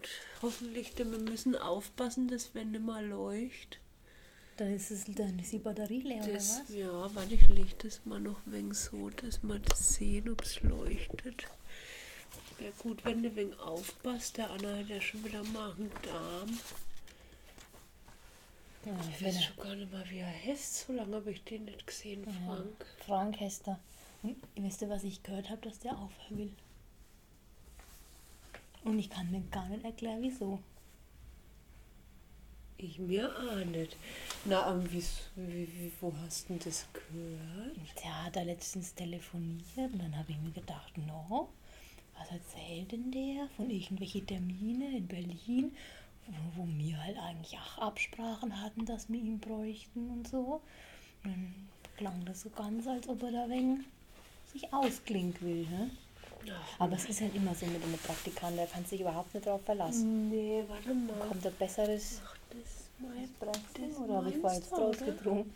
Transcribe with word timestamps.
gut. 0.00 0.08
Hoffentlich, 0.42 0.94
denn 0.94 1.10
wir 1.12 1.18
müssen 1.18 1.56
aufpassen, 1.56 2.28
dass 2.28 2.54
wenn 2.54 2.70
nicht 2.72 2.84
mal 2.84 3.04
leuchtet. 3.06 3.78
Dann 4.56 4.74
ist, 4.74 4.90
es, 4.90 5.04
dann 5.06 5.38
ist 5.38 5.52
die 5.52 5.58
Batterie 5.58 6.00
leer, 6.02 6.18
Das, 6.26 6.50
oder 6.58 6.62
was? 6.68 6.74
ja, 6.74 7.14
warte, 7.14 7.34
ich 7.34 7.48
leg 7.48 7.78
das 7.78 8.04
mal 8.04 8.20
noch 8.20 8.44
ein 8.46 8.52
wenig 8.52 8.76
so, 8.76 9.08
dass 9.08 9.42
wir 9.42 9.58
das 9.58 9.94
sehen, 9.94 10.28
ob 10.28 10.42
es 10.42 10.60
leuchtet. 10.62 11.46
Wäre 12.58 12.72
gut, 12.78 13.02
wenn 13.06 13.22
du 13.22 13.30
ein 13.30 13.36
wenig 13.36 13.58
aufpasst. 13.58 14.36
Der 14.36 14.50
Anna 14.50 14.76
hat 14.76 14.88
ja 14.88 15.00
schon 15.00 15.24
wieder 15.24 15.42
Magen-Darm. 15.44 16.58
Ja, 18.84 18.92
Ich 19.16 19.24
weiß 19.24 19.36
er, 19.36 19.42
schon 19.42 19.56
gar 19.56 19.74
nicht 19.74 19.90
mal, 19.92 20.04
wie 20.10 20.18
er 20.18 20.26
heißt. 20.44 20.86
So 20.86 20.92
lange 20.92 21.16
habe 21.16 21.30
ich 21.30 21.42
den 21.44 21.64
nicht 21.64 21.86
gesehen, 21.86 22.24
ja, 22.26 22.32
Frank. 22.46 22.86
Frank 23.06 23.40
Hester. 23.40 23.78
Und 24.22 24.36
wisst 24.56 24.82
ihr, 24.82 24.90
was 24.90 25.04
ich 25.04 25.22
gehört 25.22 25.48
habe, 25.48 25.62
dass 25.62 25.78
der 25.78 25.92
aufhören 25.96 26.38
will? 26.38 26.52
Und 28.84 28.98
ich 28.98 29.10
kann 29.10 29.30
mir 29.30 29.42
gar 29.50 29.68
nicht 29.68 29.84
erklären, 29.84 30.22
wieso. 30.22 30.58
Ich 32.78 32.98
mir 32.98 33.28
auch 33.28 33.64
nicht. 33.66 33.94
Na, 34.46 34.72
ähm, 34.72 34.90
wie, 34.90 35.04
wie, 35.36 35.92
wo 36.00 36.12
hast 36.24 36.48
du 36.48 36.56
das 36.56 36.86
gehört? 36.94 37.76
Der 38.02 38.24
hat 38.24 38.36
da 38.36 38.42
letztens 38.42 38.94
telefoniert 38.94 39.92
und 39.92 39.98
dann 39.98 40.16
habe 40.16 40.32
ich 40.32 40.38
mir 40.38 40.50
gedacht, 40.50 40.96
no, 40.96 41.50
was 42.18 42.30
erzählt 42.30 42.92
denn 42.92 43.10
der 43.12 43.48
von 43.56 43.68
irgendwelchen 43.68 44.26
Termine 44.26 44.96
in 44.96 45.06
Berlin, 45.06 45.76
wo, 46.26 46.62
wo 46.62 46.68
wir 46.78 47.02
halt 47.02 47.18
eigentlich 47.18 47.58
auch 47.58 47.78
Absprachen 47.78 48.62
hatten, 48.62 48.86
dass 48.86 49.10
wir 49.10 49.20
ihn 49.20 49.40
bräuchten 49.40 50.08
und 50.10 50.26
so. 50.26 50.62
Und 51.24 51.32
dann 51.32 51.54
klang 51.98 52.24
das 52.24 52.40
so 52.40 52.48
ganz, 52.48 52.86
als 52.86 53.06
ob 53.08 53.22
er 53.24 53.32
da 53.32 53.50
wegen 53.50 53.84
sich 54.52 54.72
ausklinken 54.72 55.46
will. 55.46 55.66
Ne? 55.66 55.90
Aber 56.78 56.96
es 56.96 57.04
ist 57.04 57.20
halt 57.20 57.34
immer 57.34 57.54
so 57.54 57.66
mit 57.66 57.82
einem 57.82 57.98
Praktikanten, 57.98 58.56
der 58.56 58.66
kann 58.66 58.84
sich 58.84 59.00
überhaupt 59.00 59.34
nicht 59.34 59.46
darauf 59.46 59.62
verlassen. 59.64 60.30
Nee, 60.30 60.64
warte 60.68 60.94
mal. 60.94 61.26
Kommt 61.28 61.46
ein 61.46 61.52
besseres 61.54 62.20
Ach, 62.24 62.36
das 62.50 62.88
mein 62.98 63.24
Espresso 63.24 63.60
das 63.88 63.98
oder 63.98 64.16
habe 64.16 64.30
ich 64.30 64.36
vorher 64.38 64.60
draus 64.60 64.98
getrunken? 64.98 65.54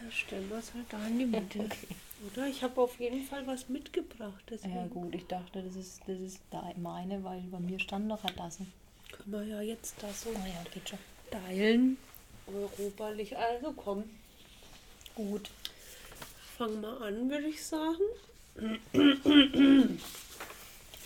Dann 0.00 0.12
stellen 0.12 0.48
wir 0.48 0.58
es 0.58 0.72
halt 0.74 0.86
da 0.90 1.06
in 1.06 1.18
die 1.18 1.26
Mitte. 1.26 1.68
Oder? 2.32 2.46
Ich 2.48 2.62
habe 2.64 2.80
auf 2.80 2.98
jeden 2.98 3.24
Fall 3.24 3.46
was 3.46 3.68
mitgebracht. 3.68 4.42
Deswegen 4.50 4.74
Ja 4.74 4.86
gut, 4.86 5.14
ich 5.14 5.26
dachte, 5.28 5.62
das 5.62 5.76
ist, 5.76 6.00
das 6.06 6.18
ist 6.18 6.40
da 6.50 6.72
meine, 6.76 7.22
weil 7.22 7.40
bei 7.42 7.60
mir 7.60 7.78
stand 7.78 8.08
noch 8.08 8.24
eine 8.24 8.34
Tasse. 8.34 8.66
können 9.12 9.32
wir 9.32 9.44
ja 9.44 9.60
jetzt 9.60 9.94
da 10.02 10.08
so 10.12 10.30
Ah 10.30 10.46
ja, 10.46 10.70
geht 10.72 10.88
schon. 10.88 10.98
teilen. 11.30 11.96
Europalicht. 12.52 13.36
Also 13.36 13.72
komm, 13.76 14.04
Gut. 15.14 15.50
fang 16.56 16.80
mal 16.80 17.00
an, 17.02 17.30
würde 17.30 17.46
ich 17.48 17.64
sagen. 17.64 18.02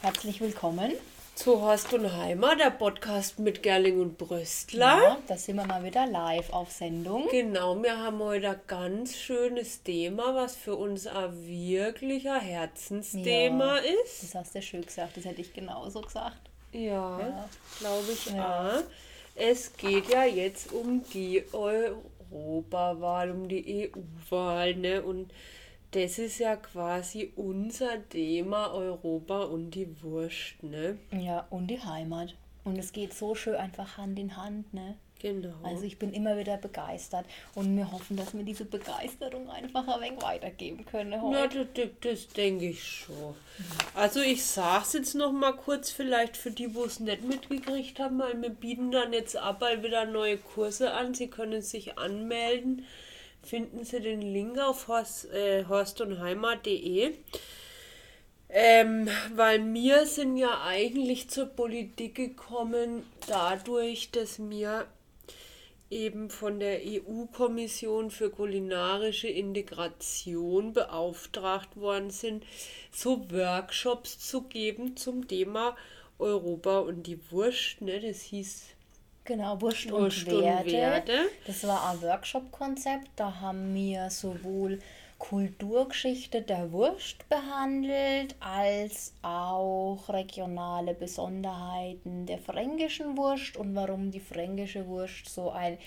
Herzlich 0.00 0.40
willkommen. 0.40 0.92
Zu 1.34 1.60
Horst 1.60 1.92
und 1.92 2.10
Heimer, 2.16 2.56
der 2.56 2.70
Podcast 2.70 3.38
mit 3.38 3.62
Gerling 3.62 4.00
und 4.00 4.16
Bröstler. 4.16 4.98
Ja, 5.02 5.18
da 5.26 5.36
sind 5.36 5.56
wir 5.56 5.66
mal 5.66 5.84
wieder 5.84 6.06
live 6.06 6.50
auf 6.50 6.70
Sendung. 6.70 7.28
Genau, 7.30 7.82
wir 7.82 7.98
haben 7.98 8.20
heute 8.20 8.50
ein 8.50 8.60
ganz 8.66 9.16
schönes 9.16 9.82
Thema, 9.82 10.34
was 10.34 10.56
für 10.56 10.76
uns 10.76 11.06
ein 11.06 11.46
wirklicher 11.46 12.38
Herzensthema 12.38 13.78
ist. 13.78 14.22
Das 14.22 14.34
hast 14.34 14.54
du 14.54 14.62
schön 14.62 14.86
gesagt, 14.86 15.16
das 15.18 15.24
hätte 15.26 15.40
ich 15.42 15.52
genauso 15.52 16.00
gesagt. 16.00 16.38
Ja, 16.72 17.18
Ja. 17.20 17.48
glaube 17.80 18.12
ich 18.12 18.26
Ja. 18.26 18.78
auch. 18.78 18.82
Es 19.34 19.76
geht 19.76 20.08
ja 20.08 20.24
jetzt 20.24 20.72
um 20.72 21.02
die 21.12 21.42
Europawahl, 21.52 23.30
um 23.30 23.46
die 23.48 23.90
EU-Wahl, 23.94 24.74
ne? 24.76 25.02
Und 25.02 25.30
das 25.92 26.18
ist 26.18 26.38
ja 26.38 26.56
quasi 26.56 27.32
unser 27.36 28.06
Thema 28.08 28.72
Europa 28.72 29.44
und 29.44 29.70
die 29.70 30.02
Wurst, 30.02 30.62
ne? 30.62 30.98
Ja, 31.12 31.46
und 31.50 31.68
die 31.68 31.80
Heimat. 31.80 32.34
Und 32.64 32.78
es 32.78 32.92
geht 32.92 33.12
so 33.14 33.34
schön 33.34 33.56
einfach 33.56 33.96
Hand 33.98 34.18
in 34.18 34.36
Hand, 34.36 34.72
ne? 34.72 34.96
Genau. 35.20 35.54
Also 35.62 35.84
ich 35.84 35.98
bin 36.00 36.12
immer 36.12 36.36
wieder 36.36 36.56
begeistert 36.56 37.26
und 37.54 37.76
wir 37.76 37.92
hoffen, 37.92 38.16
dass 38.16 38.34
wir 38.34 38.42
diese 38.42 38.64
Begeisterung 38.64 39.48
einfach 39.50 39.86
ein 39.86 40.00
wenig 40.00 40.20
weitergeben 40.20 40.84
können 40.84 41.12
Ja, 41.12 41.22
heute. 41.22 41.64
das, 41.66 41.88
das, 42.00 42.10
das 42.24 42.28
denke 42.34 42.70
ich 42.70 42.82
schon. 42.82 43.36
Also 43.94 44.20
ich 44.20 44.44
sage 44.44 44.82
es 44.84 44.92
jetzt 44.94 45.14
noch 45.14 45.30
mal 45.30 45.52
kurz, 45.52 45.90
vielleicht 45.92 46.36
für 46.36 46.50
die, 46.50 46.74
wo 46.74 46.84
es 46.84 46.98
nicht 46.98 47.22
mitgekriegt 47.22 48.00
haben, 48.00 48.18
weil 48.18 48.40
wir 48.42 48.50
bieten 48.50 48.90
dann 48.90 49.12
jetzt 49.12 49.36
ab 49.36 49.60
bald 49.60 49.84
wieder 49.84 50.06
neue 50.06 50.38
Kurse 50.38 50.92
an. 50.92 51.14
Sie 51.14 51.28
können 51.28 51.62
sich 51.62 51.98
anmelden. 51.98 52.84
Finden 53.42 53.84
Sie 53.84 54.00
den 54.00 54.22
Link 54.22 54.58
auf 54.58 54.88
horst, 54.88 55.30
äh, 55.32 55.64
horstundheimat.de. 55.66 57.12
Ähm, 58.54 59.08
weil 59.34 59.72
wir 59.72 60.04
sind 60.06 60.36
ja 60.36 60.62
eigentlich 60.62 61.30
zur 61.30 61.46
Politik 61.46 62.14
gekommen 62.14 63.04
dadurch, 63.26 64.10
dass 64.10 64.38
wir 64.38 64.86
eben 65.92 66.30
von 66.30 66.58
der 66.58 66.80
EU-Kommission 66.84 68.10
für 68.10 68.30
kulinarische 68.30 69.28
Integration 69.28 70.72
beauftragt 70.72 71.76
worden 71.76 72.10
sind, 72.10 72.44
so 72.90 73.30
Workshops 73.30 74.18
zu 74.18 74.42
geben 74.42 74.96
zum 74.96 75.28
Thema 75.28 75.76
Europa 76.18 76.78
und 76.78 77.06
die 77.06 77.18
Wurst. 77.30 77.80
Ne? 77.80 78.00
Das 78.00 78.22
hieß 78.22 78.64
Genau, 79.24 79.60
Wurst, 79.60 79.90
Wurst 79.90 80.26
und, 80.26 80.34
und 80.34 80.42
Werte. 80.42 80.72
Werte. 80.72 81.12
Das 81.46 81.64
war 81.66 81.90
ein 81.90 82.02
Workshop-Konzept. 82.02 83.08
Da 83.16 83.40
haben 83.40 83.72
wir 83.74 84.10
sowohl 84.10 84.80
Kulturgeschichte 85.22 86.42
der 86.42 86.72
Wurst 86.72 87.28
behandelt, 87.28 88.34
als 88.40 89.14
auch 89.22 90.00
regionale 90.08 90.94
Besonderheiten 90.94 92.26
der 92.26 92.38
fränkischen 92.38 93.16
Wurst 93.16 93.56
und 93.56 93.76
warum 93.76 94.10
die 94.10 94.18
fränkische 94.18 94.88
Wurst 94.88 95.28
so 95.28 95.50
ein 95.50 95.78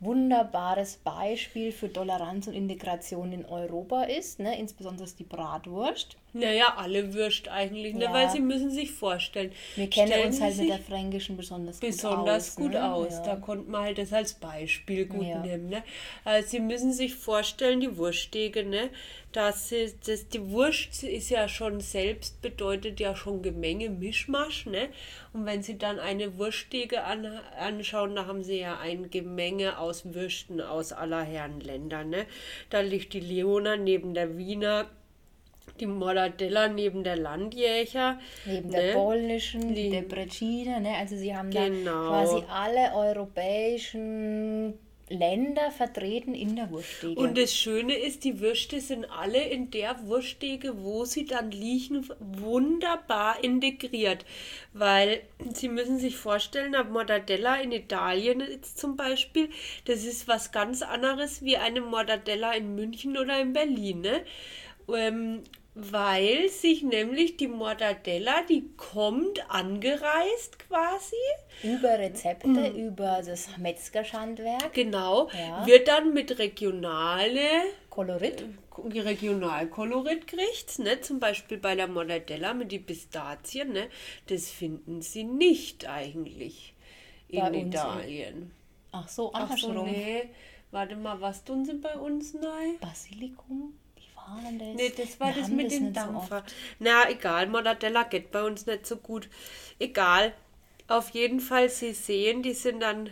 wunderbares 0.00 0.98
Beispiel 0.98 1.72
für 1.72 1.90
Toleranz 1.90 2.48
und 2.48 2.52
Integration 2.52 3.32
in 3.32 3.46
Europa 3.46 4.02
ist, 4.02 4.40
ne? 4.40 4.58
insbesondere 4.58 5.08
die 5.18 5.24
Bratwurst. 5.24 6.18
Naja, 6.34 6.74
alle 6.76 7.12
Würst 7.14 7.48
eigentlich, 7.48 7.94
ne? 7.94 8.04
Ja. 8.04 8.12
weil 8.12 8.30
sie 8.30 8.40
müssen 8.40 8.70
sich 8.70 8.90
vorstellen. 8.90 9.52
Wir 9.76 9.88
kennen 9.90 10.08
stellen 10.08 10.26
uns 10.28 10.36
Sie 10.36 10.42
halt 10.42 10.56
mit 10.56 10.66
sich 10.66 10.74
der 10.76 10.78
fränkischen 10.84 11.36
besonders, 11.36 11.78
besonders 11.78 12.56
gut 12.56 12.72
gut 12.72 12.76
aus. 12.76 13.06
aus. 13.08 13.18
ne? 13.18 13.22
Da 13.26 13.30
Ja. 13.34 13.36
konnte 13.36 13.70
man 13.70 13.82
halt 13.84 13.98
das 13.98 14.12
als 14.12 14.34
Beispiel 14.34 15.06
gut 15.06 15.26
Ja. 15.26 15.40
nehmen. 15.40 15.68
Ne? 15.68 15.82
Also 16.24 16.48
Sie 16.48 16.60
müssen 16.60 16.92
sich 16.92 17.14
vorstellen, 17.14 17.80
die 17.80 17.96
Wurststege, 17.96 18.64
ne? 18.64 18.90
dass 19.32 19.70
sie, 19.70 19.90
das, 20.06 20.28
die 20.28 20.50
Wurst 20.50 21.02
ist 21.04 21.30
ja 21.30 21.48
schon 21.48 21.80
selbst, 21.80 22.42
bedeutet 22.42 23.00
ja 23.00 23.16
schon 23.16 23.40
Gemenge, 23.40 23.88
Mischmasch. 23.88 24.66
Ne? 24.66 24.88
Und 25.32 25.46
wenn 25.46 25.62
Sie 25.62 25.78
dann 25.78 25.98
eine 25.98 26.36
Wurststege 26.36 27.04
an, 27.04 27.24
anschauen, 27.58 28.14
da 28.14 28.26
haben 28.26 28.42
Sie 28.44 28.58
ja 28.58 28.78
ein 28.78 29.08
Gemenge 29.10 29.78
aus 29.78 30.12
Würsten 30.12 30.60
aus 30.60 30.92
aller 30.92 31.22
Herren 31.22 31.60
Länder. 31.60 32.04
Ne? 32.04 32.26
Da 32.68 32.80
liegt 32.80 33.14
die 33.14 33.20
Leona 33.20 33.76
neben 33.78 34.12
der 34.12 34.36
Wiener. 34.36 34.90
Die 35.80 35.86
Mortadella 35.86 36.68
neben 36.68 37.02
der 37.04 37.16
Landjäger. 37.16 38.18
Neben 38.46 38.70
der 38.70 38.86
ne? 38.88 38.92
polnischen, 38.92 39.74
Die- 39.74 39.90
der 39.90 40.02
Brecina, 40.02 40.80
ne? 40.80 40.94
also 40.96 41.16
sie 41.16 41.34
haben 41.34 41.50
Genau. 41.50 42.10
da 42.10 42.24
quasi 42.24 42.44
alle 42.48 42.94
europäischen 42.94 44.74
Länder 45.08 45.70
vertreten 45.70 46.34
in 46.34 46.56
der 46.56 46.70
Wursttheke. 46.70 47.20
Und 47.20 47.36
das 47.36 47.54
Schöne 47.54 47.94
ist, 47.94 48.24
die 48.24 48.40
Würste 48.40 48.80
sind 48.80 49.04
alle 49.10 49.42
in 49.42 49.70
der 49.70 50.06
Wursttheke, 50.06 50.82
wo 50.82 51.04
sie 51.04 51.26
dann 51.26 51.50
liegen, 51.50 52.08
wunderbar 52.18 53.42
integriert. 53.44 54.24
Weil 54.72 55.20
Sie 55.52 55.68
müssen 55.68 55.98
sich 55.98 56.16
vorstellen, 56.16 56.74
eine 56.74 56.88
Mortadella 56.88 57.56
in 57.56 57.72
Italien 57.72 58.40
jetzt 58.40 58.78
zum 58.78 58.96
Beispiel, 58.96 59.50
das 59.84 60.04
ist 60.04 60.28
was 60.28 60.50
ganz 60.52 60.80
anderes 60.80 61.42
wie 61.44 61.58
eine 61.58 61.82
Mortadella 61.82 62.52
in 62.54 62.74
München 62.74 63.18
oder 63.18 63.38
in 63.40 63.52
Berlin. 63.52 64.00
Ne? 64.00 64.22
Weil 65.74 66.50
sich 66.50 66.82
nämlich 66.82 67.38
die 67.38 67.48
Mortadella, 67.48 68.42
die 68.42 68.68
kommt 68.76 69.50
angereist 69.50 70.58
quasi. 70.58 71.16
über 71.62 71.98
Rezepte, 71.98 72.48
Mhm. 72.48 72.74
über 72.88 73.22
das 73.24 73.56
Metzgerschandwerk, 73.56 74.72
Genau, 74.74 75.30
Ja. 75.30 75.64
wird 75.66 75.88
dann 75.88 76.12
mit 76.12 76.38
regionale 76.38 77.40
Kolorit. 77.88 78.44
Regionalkolorit 78.76 80.26
kriegt, 80.26 80.78
ne? 80.78 81.00
zum 81.00 81.20
Beispiel 81.20 81.58
bei 81.58 81.74
der 81.74 81.88
Mortadella 81.88 82.52
mit 82.54 82.72
die 82.72 82.78
Pistazien, 82.78 83.72
ne? 83.72 83.88
das 84.26 84.50
finden 84.50 85.02
sie 85.02 85.24
nicht 85.24 85.88
eigentlich 85.88 86.74
in 87.28 87.40
Bei 87.40 87.52
Italien. 87.54 88.50
Ach 88.92 89.08
so, 89.08 89.30
Ach 89.34 89.56
so, 89.56 89.68
andersrum. 89.68 89.90
nee, 89.90 90.28
warte 90.70 90.96
mal, 90.96 91.20
was 91.20 91.44
tun 91.44 91.64
sie 91.64 91.74
bei 91.74 91.94
uns 91.94 92.34
nein? 92.34 92.76
Basilikum? 92.80 93.74
Denn 94.28 94.58
das? 94.58 94.68
Nee, 94.74 94.92
das 94.96 95.20
war 95.20 95.34
Wir 95.34 95.42
das 95.42 95.50
mit 95.50 95.70
dem 95.70 95.88
so 95.88 95.92
Dampfer. 95.92 96.38
oft. 96.38 96.54
Na, 96.78 97.08
egal, 97.10 97.46
Mortadella 97.48 98.04
geht 98.04 98.30
bei 98.30 98.42
uns 98.42 98.66
nicht 98.66 98.86
so 98.86 98.96
gut. 98.96 99.28
Egal. 99.78 100.32
Auf 100.88 101.10
jeden 101.10 101.40
Fall, 101.40 101.68
Sie 101.70 101.92
sehen, 101.92 102.42
die 102.42 102.54
sind 102.54 102.80
dann 102.80 103.10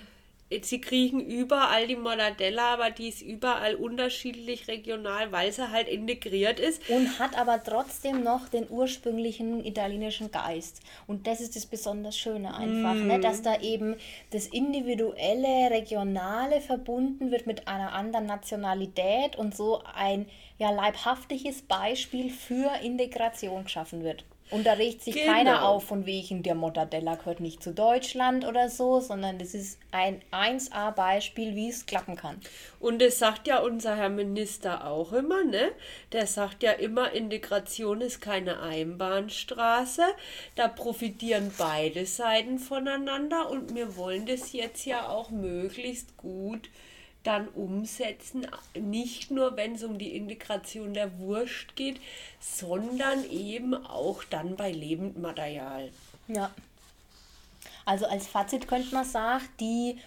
sie 0.62 0.81
kriegen 0.81 1.20
überall 1.20 1.87
die 1.87 1.97
Mortadella, 1.97 2.75
aber 2.75 2.91
die 2.91 3.08
ist 3.08 3.23
überall 3.23 3.76
unterschiedlich 3.76 4.67
regional, 4.67 5.31
weil 5.31 5.52
sie 5.52 5.70
halt 5.70 5.88
integriert 5.88 6.58
ist. 6.58 6.88
Und 6.91 7.19
hat 7.19 7.38
aber 7.38 7.62
trotzdem 7.62 8.25
noch 8.25 8.49
den 8.49 8.69
ursprünglichen 8.69 9.64
italienischen 9.64 10.31
Geist. 10.31 10.81
Und 11.06 11.26
das 11.26 11.41
ist 11.41 11.55
das 11.55 11.67
besonders 11.67 12.19
Schöne 12.19 12.55
einfach, 12.55 12.94
mm. 12.94 13.06
ne? 13.06 13.20
dass 13.20 13.43
da 13.43 13.61
eben 13.61 13.94
das 14.31 14.47
individuelle, 14.49 15.70
regionale 15.70 16.61
verbunden 16.61 17.31
wird 17.31 17.47
mit 17.47 17.69
einer 17.69 17.93
anderen 17.93 18.26
Nationalität 18.26 19.37
und 19.37 19.56
so 19.56 19.82
ein 19.94 20.26
ja, 20.58 20.70
leibhaftiges 20.70 21.62
Beispiel 21.62 22.29
für 22.31 22.70
Integration 22.82 23.64
geschaffen 23.64 24.02
wird. 24.02 24.25
Und 24.50 24.67
da 24.67 24.73
regt 24.73 25.02
sich 25.02 25.14
genau. 25.14 25.32
keiner 25.32 25.64
auf 25.64 25.85
von 25.85 26.06
wegen, 26.06 26.43
der 26.43 26.55
Mortadella 26.55 27.14
gehört 27.14 27.41
nicht 27.41 27.62
zu 27.62 27.73
Deutschland 27.73 28.44
oder 28.47 28.69
so, 28.69 29.00
sondern 29.00 29.38
das 29.38 29.55
ist 29.55 29.79
ein 29.93 30.20
1A-Beispiel, 30.32 31.55
wie 31.55 31.69
es 31.69 31.87
klappen 31.87 32.17
kann. 32.17 32.41
Und 32.81 33.00
das 33.00 33.19
sagt 33.19 33.47
ja 33.47 33.61
unser 33.61 33.97
Herr 33.97 34.08
Minister 34.08 34.87
auch 34.87 35.12
immer, 35.12 35.44
ne? 35.44 35.70
Der 36.12 36.26
sagt 36.26 36.62
ja 36.62 36.73
immer, 36.73 37.12
Integration 37.12 38.00
ist 38.00 38.20
keine 38.20 38.61
Einbahnstraße. 38.61 40.02
Da 40.56 40.69
profitieren 40.69 41.52
beide 41.56 42.06
Seiten 42.06 42.58
voneinander 42.58 43.50
und 43.50 43.75
wir 43.75 43.97
wollen 43.97 44.26
das 44.26 44.52
jetzt 44.52 44.85
ja 44.85 45.08
auch 45.08 45.31
möglichst 45.31 46.17
gut 46.17 46.70
dann 47.23 47.49
umsetzen, 47.49 48.47
nicht 48.75 49.31
nur 49.31 49.57
wenn 49.57 49.75
es 49.75 49.83
um 49.83 49.99
die 49.99 50.17
Integration 50.17 50.95
der 50.95 51.19
Wurst 51.19 51.77
geht, 51.77 52.01
sondern 52.41 53.29
eben 53.31 53.75
auch 53.75 54.25
dann 54.25 54.57
bei 54.57 54.73
Lebendmaterial. 54.73 55.91
Ja. 56.29 56.51
Also 57.85 58.07
als 58.07 58.27
Fazit 58.27 58.69
könnte 58.69 58.95
man 58.95 59.05
sagen, 59.05 59.49
die 59.59 59.99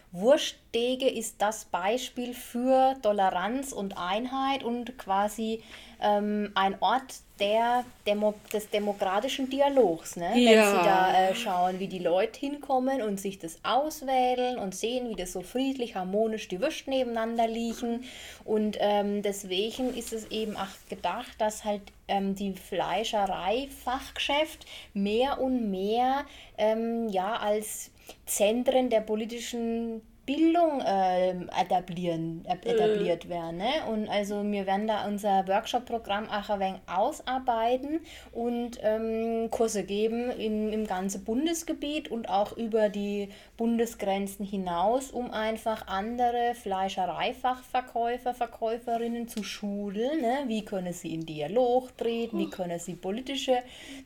Wurstdege 0.73 1.07
ist 1.07 1.39
das 1.39 1.65
Beispiel 1.65 2.33
für 2.33 2.95
Toleranz 3.03 3.73
und 3.73 3.95
Einheit 3.95 4.63
und 4.63 4.97
quasi 4.97 5.61
ähm, 6.01 6.51
ein 6.55 6.81
Ort 6.81 7.13
der 7.39 7.85
Demo 8.07 8.33
des 8.51 8.71
demokratischen 8.71 9.51
Dialogs. 9.51 10.15
Ne? 10.15 10.31
Ja. 10.35 10.51
Wenn 10.51 10.65
Sie 10.65 10.83
da 10.83 11.29
äh, 11.29 11.35
schauen, 11.35 11.79
wie 11.79 11.87
die 11.87 11.99
Leute 11.99 12.39
hinkommen 12.39 13.03
und 13.03 13.19
sich 13.19 13.37
das 13.37 13.59
auswählen 13.61 14.57
und 14.57 14.73
sehen, 14.73 15.09
wie 15.09 15.15
das 15.15 15.33
so 15.33 15.41
friedlich, 15.41 15.93
harmonisch 15.95 16.47
die 16.47 16.59
Würste 16.59 16.89
nebeneinander 16.89 17.47
liegen. 17.47 18.05
Und 18.43 18.77
ähm, 18.79 19.21
deswegen 19.21 19.95
ist 19.95 20.11
es 20.11 20.31
eben 20.31 20.57
auch 20.57 20.65
gedacht, 20.89 21.35
dass 21.37 21.65
halt 21.65 21.83
ähm, 22.07 22.33
die 22.33 22.53
Fleischerei-Fachgeschäft 22.53 24.65
mehr 24.95 25.39
und 25.39 25.69
mehr 25.69 26.25
ähm, 26.57 27.09
ja, 27.09 27.35
als 27.35 27.91
Zentren 28.25 28.89
der 28.89 29.01
politischen 29.01 30.01
Bildung 30.25 30.79
äh, 30.79 31.31
etablieren, 31.59 32.45
äh, 32.45 32.69
etabliert 32.69 33.27
werden. 33.27 33.57
Ne? 33.57 33.71
Und 33.91 34.07
also 34.07 34.41
wir 34.43 34.65
werden 34.65 34.87
da 34.87 35.05
unser 35.05 35.45
Workshop-Programm 35.47 36.29
auch 36.29 36.49
ein 36.49 36.59
wenig 36.61 36.81
ausarbeiten 36.87 37.99
und 38.31 38.79
ähm, 38.81 39.49
Kurse 39.51 39.83
geben 39.83 40.31
in, 40.31 40.71
im 40.71 40.87
ganzen 40.87 41.25
Bundesgebiet 41.25 42.09
und 42.09 42.29
auch 42.29 42.55
über 42.55 42.87
die 42.87 43.29
Bundesgrenzen 43.63 44.45
hinaus, 44.45 45.09
um 45.09 45.31
einfach 45.31 45.87
andere 45.87 46.53
Fleischereifachverkäufer, 46.53 48.33
Verkäuferinnen 48.33 49.29
zu 49.29 49.41
schulen. 49.41 50.19
Ne? 50.19 50.39
Wie 50.47 50.65
können 50.65 50.91
sie 50.91 51.13
in 51.13 51.25
Dialog 51.25 51.97
treten, 51.97 52.39
wie 52.39 52.49
können 52.49 52.77
sie 52.77 52.95
politische 52.95 53.59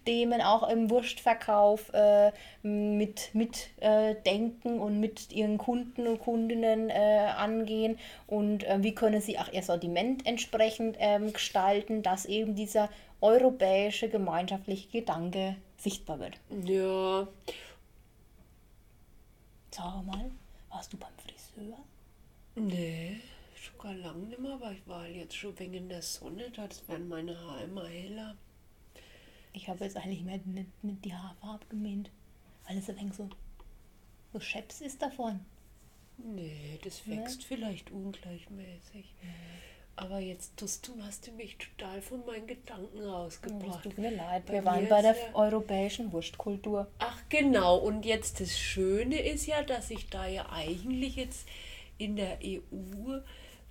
Themen 0.06 0.44
auch 0.44 0.70
im 0.70 0.92
Wurstverkauf 0.92 1.92
äh, 1.92 2.32
mit, 2.62 3.34
mit 3.34 3.70
äh, 3.80 4.14
denken 4.28 4.80
und 4.80 5.00
mit 5.00 5.32
ihren 5.32 5.58
Kunden 5.58 6.06
und 6.06 6.20
Kundinnen 6.20 6.92
äh, 6.92 7.26
angehen 7.36 7.98
und 8.28 8.64
äh, 8.64 8.78
wie 8.84 8.94
können 8.94 9.22
sie 9.22 9.40
auch 9.40 9.52
ihr 9.52 9.64
Sortiment 9.64 10.24
entsprechend 10.28 10.98
ähm, 11.00 11.34
gestalten, 11.34 12.04
dass 12.04 12.28
eben 12.28 12.54
dieser 12.54 12.90
europäische 13.22 14.08
gemeinschaftliche 14.08 14.88
Gedanke 14.90 15.56
sichtbar 15.78 16.20
wird. 16.20 16.38
Ja. 16.64 17.28
Sag 19.78 20.04
mal, 20.08 20.32
warst 20.70 20.92
du 20.92 20.98
beim 20.98 21.14
Friseur? 21.20 21.78
Nee, 22.56 23.22
schon 23.54 23.78
gar 23.78 23.94
lange 23.94 24.26
nicht 24.26 24.40
mehr, 24.40 24.54
aber 24.54 24.72
ich 24.72 24.88
war 24.88 25.08
jetzt 25.08 25.36
schon 25.36 25.58
wegen 25.60 25.88
der 25.88 26.02
Sonne, 26.02 26.50
da 26.50 26.68
das 26.68 26.88
werden 26.88 27.08
meine 27.08 27.40
Haare 27.40 27.66
immer 27.66 27.88
heller. 27.88 28.36
Ich 29.54 29.70
habe 29.70 29.84
jetzt 29.84 29.96
eigentlich 29.96 30.24
mehr 30.24 30.40
nicht, 30.46 30.84
nicht 30.84 31.06
die 31.06 31.14
Haarfarbe 31.14 31.68
gemäht, 31.68 32.10
weil 32.66 32.80
es 32.80 32.90
ein 32.90 32.98
wenig 32.98 33.14
so, 33.14 33.30
so 34.34 34.40
Scheps 34.40 34.82
ist 34.82 35.00
davon. 35.00 35.42
Nee, 36.18 36.80
das 36.84 37.08
wächst 37.08 37.42
nee. 37.42 37.46
vielleicht 37.48 37.92
ungleichmäßig. 37.92 39.14
Nee. 39.22 39.30
Aber 39.98 40.20
jetzt 40.20 40.56
tust 40.58 40.88
du, 40.88 40.94
hast 41.02 41.26
du 41.26 41.32
mich 41.32 41.58
total 41.58 42.04
von 42.04 42.24
meinen 42.24 42.46
Gedanken 42.46 43.02
rausgebracht. 43.02 43.78
Es 43.78 43.82
tut 43.82 43.98
mir 43.98 44.12
leid, 44.12 44.46
bei 44.46 44.54
wir 44.54 44.66
waren 44.66 44.88
bei 44.88 45.02
der 45.02 45.18
ja 45.18 45.34
europäischen 45.36 46.12
Wurstkultur. 46.12 46.88
Ach 47.00 47.20
genau, 47.30 47.78
und 47.78 48.06
jetzt 48.06 48.40
das 48.40 48.60
Schöne 48.60 49.20
ist 49.20 49.48
ja, 49.48 49.64
dass 49.64 49.90
ich 49.90 50.08
da 50.08 50.28
ja 50.28 50.52
eigentlich 50.52 51.16
jetzt 51.16 51.48
in 51.98 52.16
der 52.16 52.38
EU 52.44 53.22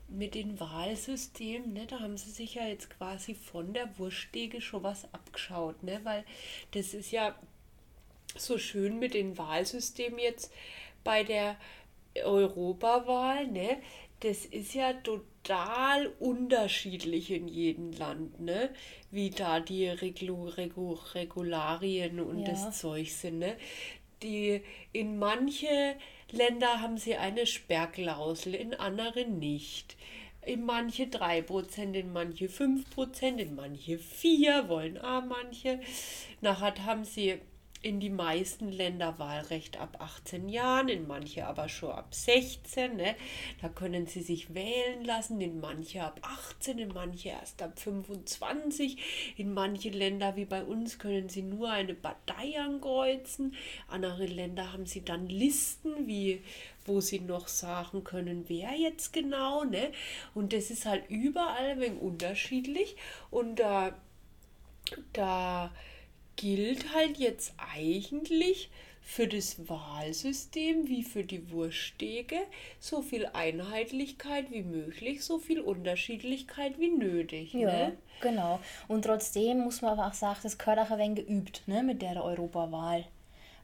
mit 0.08 0.34
den 0.34 0.58
Wahlsystemen, 0.58 1.72
ne, 1.72 1.86
da 1.86 2.00
haben 2.00 2.16
sie 2.16 2.30
sich 2.30 2.54
ja 2.54 2.66
jetzt 2.66 2.90
quasi 2.90 3.36
von 3.36 3.72
der 3.72 3.96
Wurstdege 3.96 4.60
schon 4.60 4.82
was 4.82 5.04
abgeschaut, 5.14 5.84
ne, 5.84 6.00
weil 6.02 6.24
das 6.72 6.92
ist 6.92 7.12
ja 7.12 7.36
so 8.36 8.58
schön 8.58 8.98
mit 8.98 9.14
den 9.14 9.38
Wahlsystemen 9.38 10.18
jetzt 10.18 10.52
bei 11.04 11.22
der 11.22 11.56
Europawahl, 12.24 13.46
ne? 13.46 13.78
Das 14.20 14.46
ist 14.46 14.74
ja 14.74 14.92
total 14.94 15.35
unterschiedlich 16.18 17.30
in 17.30 17.48
jedem 17.48 17.92
Land, 17.92 18.40
ne? 18.40 18.70
Wie 19.10 19.30
da 19.30 19.60
die 19.60 19.86
Reglu 19.88 20.48
Regu 20.48 20.94
Regularien 21.14 22.20
und 22.20 22.40
ja. 22.40 22.50
das 22.50 22.78
Zeug 22.78 23.10
sind, 23.10 23.38
ne? 23.38 23.56
Die 24.22 24.62
in 24.92 25.18
manche 25.18 25.96
Länder 26.30 26.80
haben 26.80 26.98
sie 26.98 27.16
eine 27.16 27.46
Sperrklausel, 27.46 28.54
in 28.54 28.74
anderen 28.74 29.38
nicht. 29.38 29.96
In 30.42 30.64
manche 30.64 31.04
3%, 31.04 31.92
in 31.92 32.12
manche 32.12 32.46
5%, 32.46 33.36
in 33.36 33.54
manche 33.54 33.98
4, 33.98 34.68
wollen 34.68 34.98
auch 34.98 35.24
manche. 35.24 35.80
Nachher 36.40 36.84
haben 36.84 37.04
sie 37.04 37.40
in 37.86 38.00
die 38.00 38.10
meisten 38.10 38.72
Länder 38.72 39.20
Wahlrecht 39.20 39.76
ab 39.76 39.98
18 40.00 40.48
Jahren, 40.48 40.88
in 40.88 41.06
manche 41.06 41.46
aber 41.46 41.68
schon 41.68 41.92
ab 41.92 42.12
16. 42.12 42.96
Ne? 42.96 43.14
Da 43.62 43.68
können 43.68 44.08
sie 44.08 44.22
sich 44.22 44.54
wählen 44.54 45.04
lassen, 45.04 45.40
in 45.40 45.60
manche 45.60 46.02
ab 46.02 46.18
18, 46.22 46.80
in 46.80 46.88
manche 46.88 47.28
erst 47.28 47.62
ab 47.62 47.78
25. 47.78 49.34
In 49.36 49.54
manche 49.54 49.90
Länder 49.90 50.34
wie 50.34 50.46
bei 50.46 50.64
uns 50.64 50.98
können 50.98 51.28
sie 51.28 51.42
nur 51.42 51.70
eine 51.70 51.94
Partei 51.94 52.58
ankreuzen. 52.58 53.54
Andere 53.86 54.26
Länder 54.26 54.72
haben 54.72 54.86
sie 54.86 55.04
dann 55.04 55.28
Listen, 55.28 56.08
wie 56.08 56.42
wo 56.86 57.00
sie 57.00 57.20
noch 57.20 57.46
sagen 57.46 58.02
können, 58.02 58.46
wer 58.48 58.72
jetzt 58.74 59.12
genau. 59.12 59.62
Ne? 59.62 59.92
Und 60.34 60.52
das 60.52 60.70
ist 60.70 60.86
halt 60.86 61.08
überall 61.08 61.70
ein 61.70 61.80
wenig 61.80 62.00
unterschiedlich. 62.00 62.96
Und 63.30 63.60
da, 63.60 63.92
da 65.12 65.70
gilt 66.36 66.94
halt 66.94 67.16
jetzt 67.18 67.54
eigentlich 67.74 68.70
für 69.06 69.28
das 69.28 69.68
Wahlsystem 69.68 70.88
wie 70.88 71.04
für 71.04 71.22
die 71.22 71.50
Wurststege 71.52 72.38
so 72.80 73.02
viel 73.02 73.26
Einheitlichkeit 73.32 74.50
wie 74.50 74.62
möglich, 74.62 75.24
so 75.24 75.38
viel 75.38 75.60
Unterschiedlichkeit 75.60 76.78
wie 76.80 76.90
nötig. 76.90 77.54
Ja, 77.54 77.70
ne? 77.70 77.96
genau. 78.20 78.58
Und 78.88 79.04
trotzdem 79.04 79.60
muss 79.60 79.80
man 79.80 79.92
aber 79.92 80.08
auch 80.08 80.14
sagen, 80.14 80.40
das 80.42 80.58
gehört 80.58 80.80
auch 80.80 80.90
ein 80.90 80.98
wenig 80.98 81.26
geübt 81.26 81.62
ne, 81.66 81.84
mit 81.84 82.02
der 82.02 82.22
Europawahl. 82.22 83.04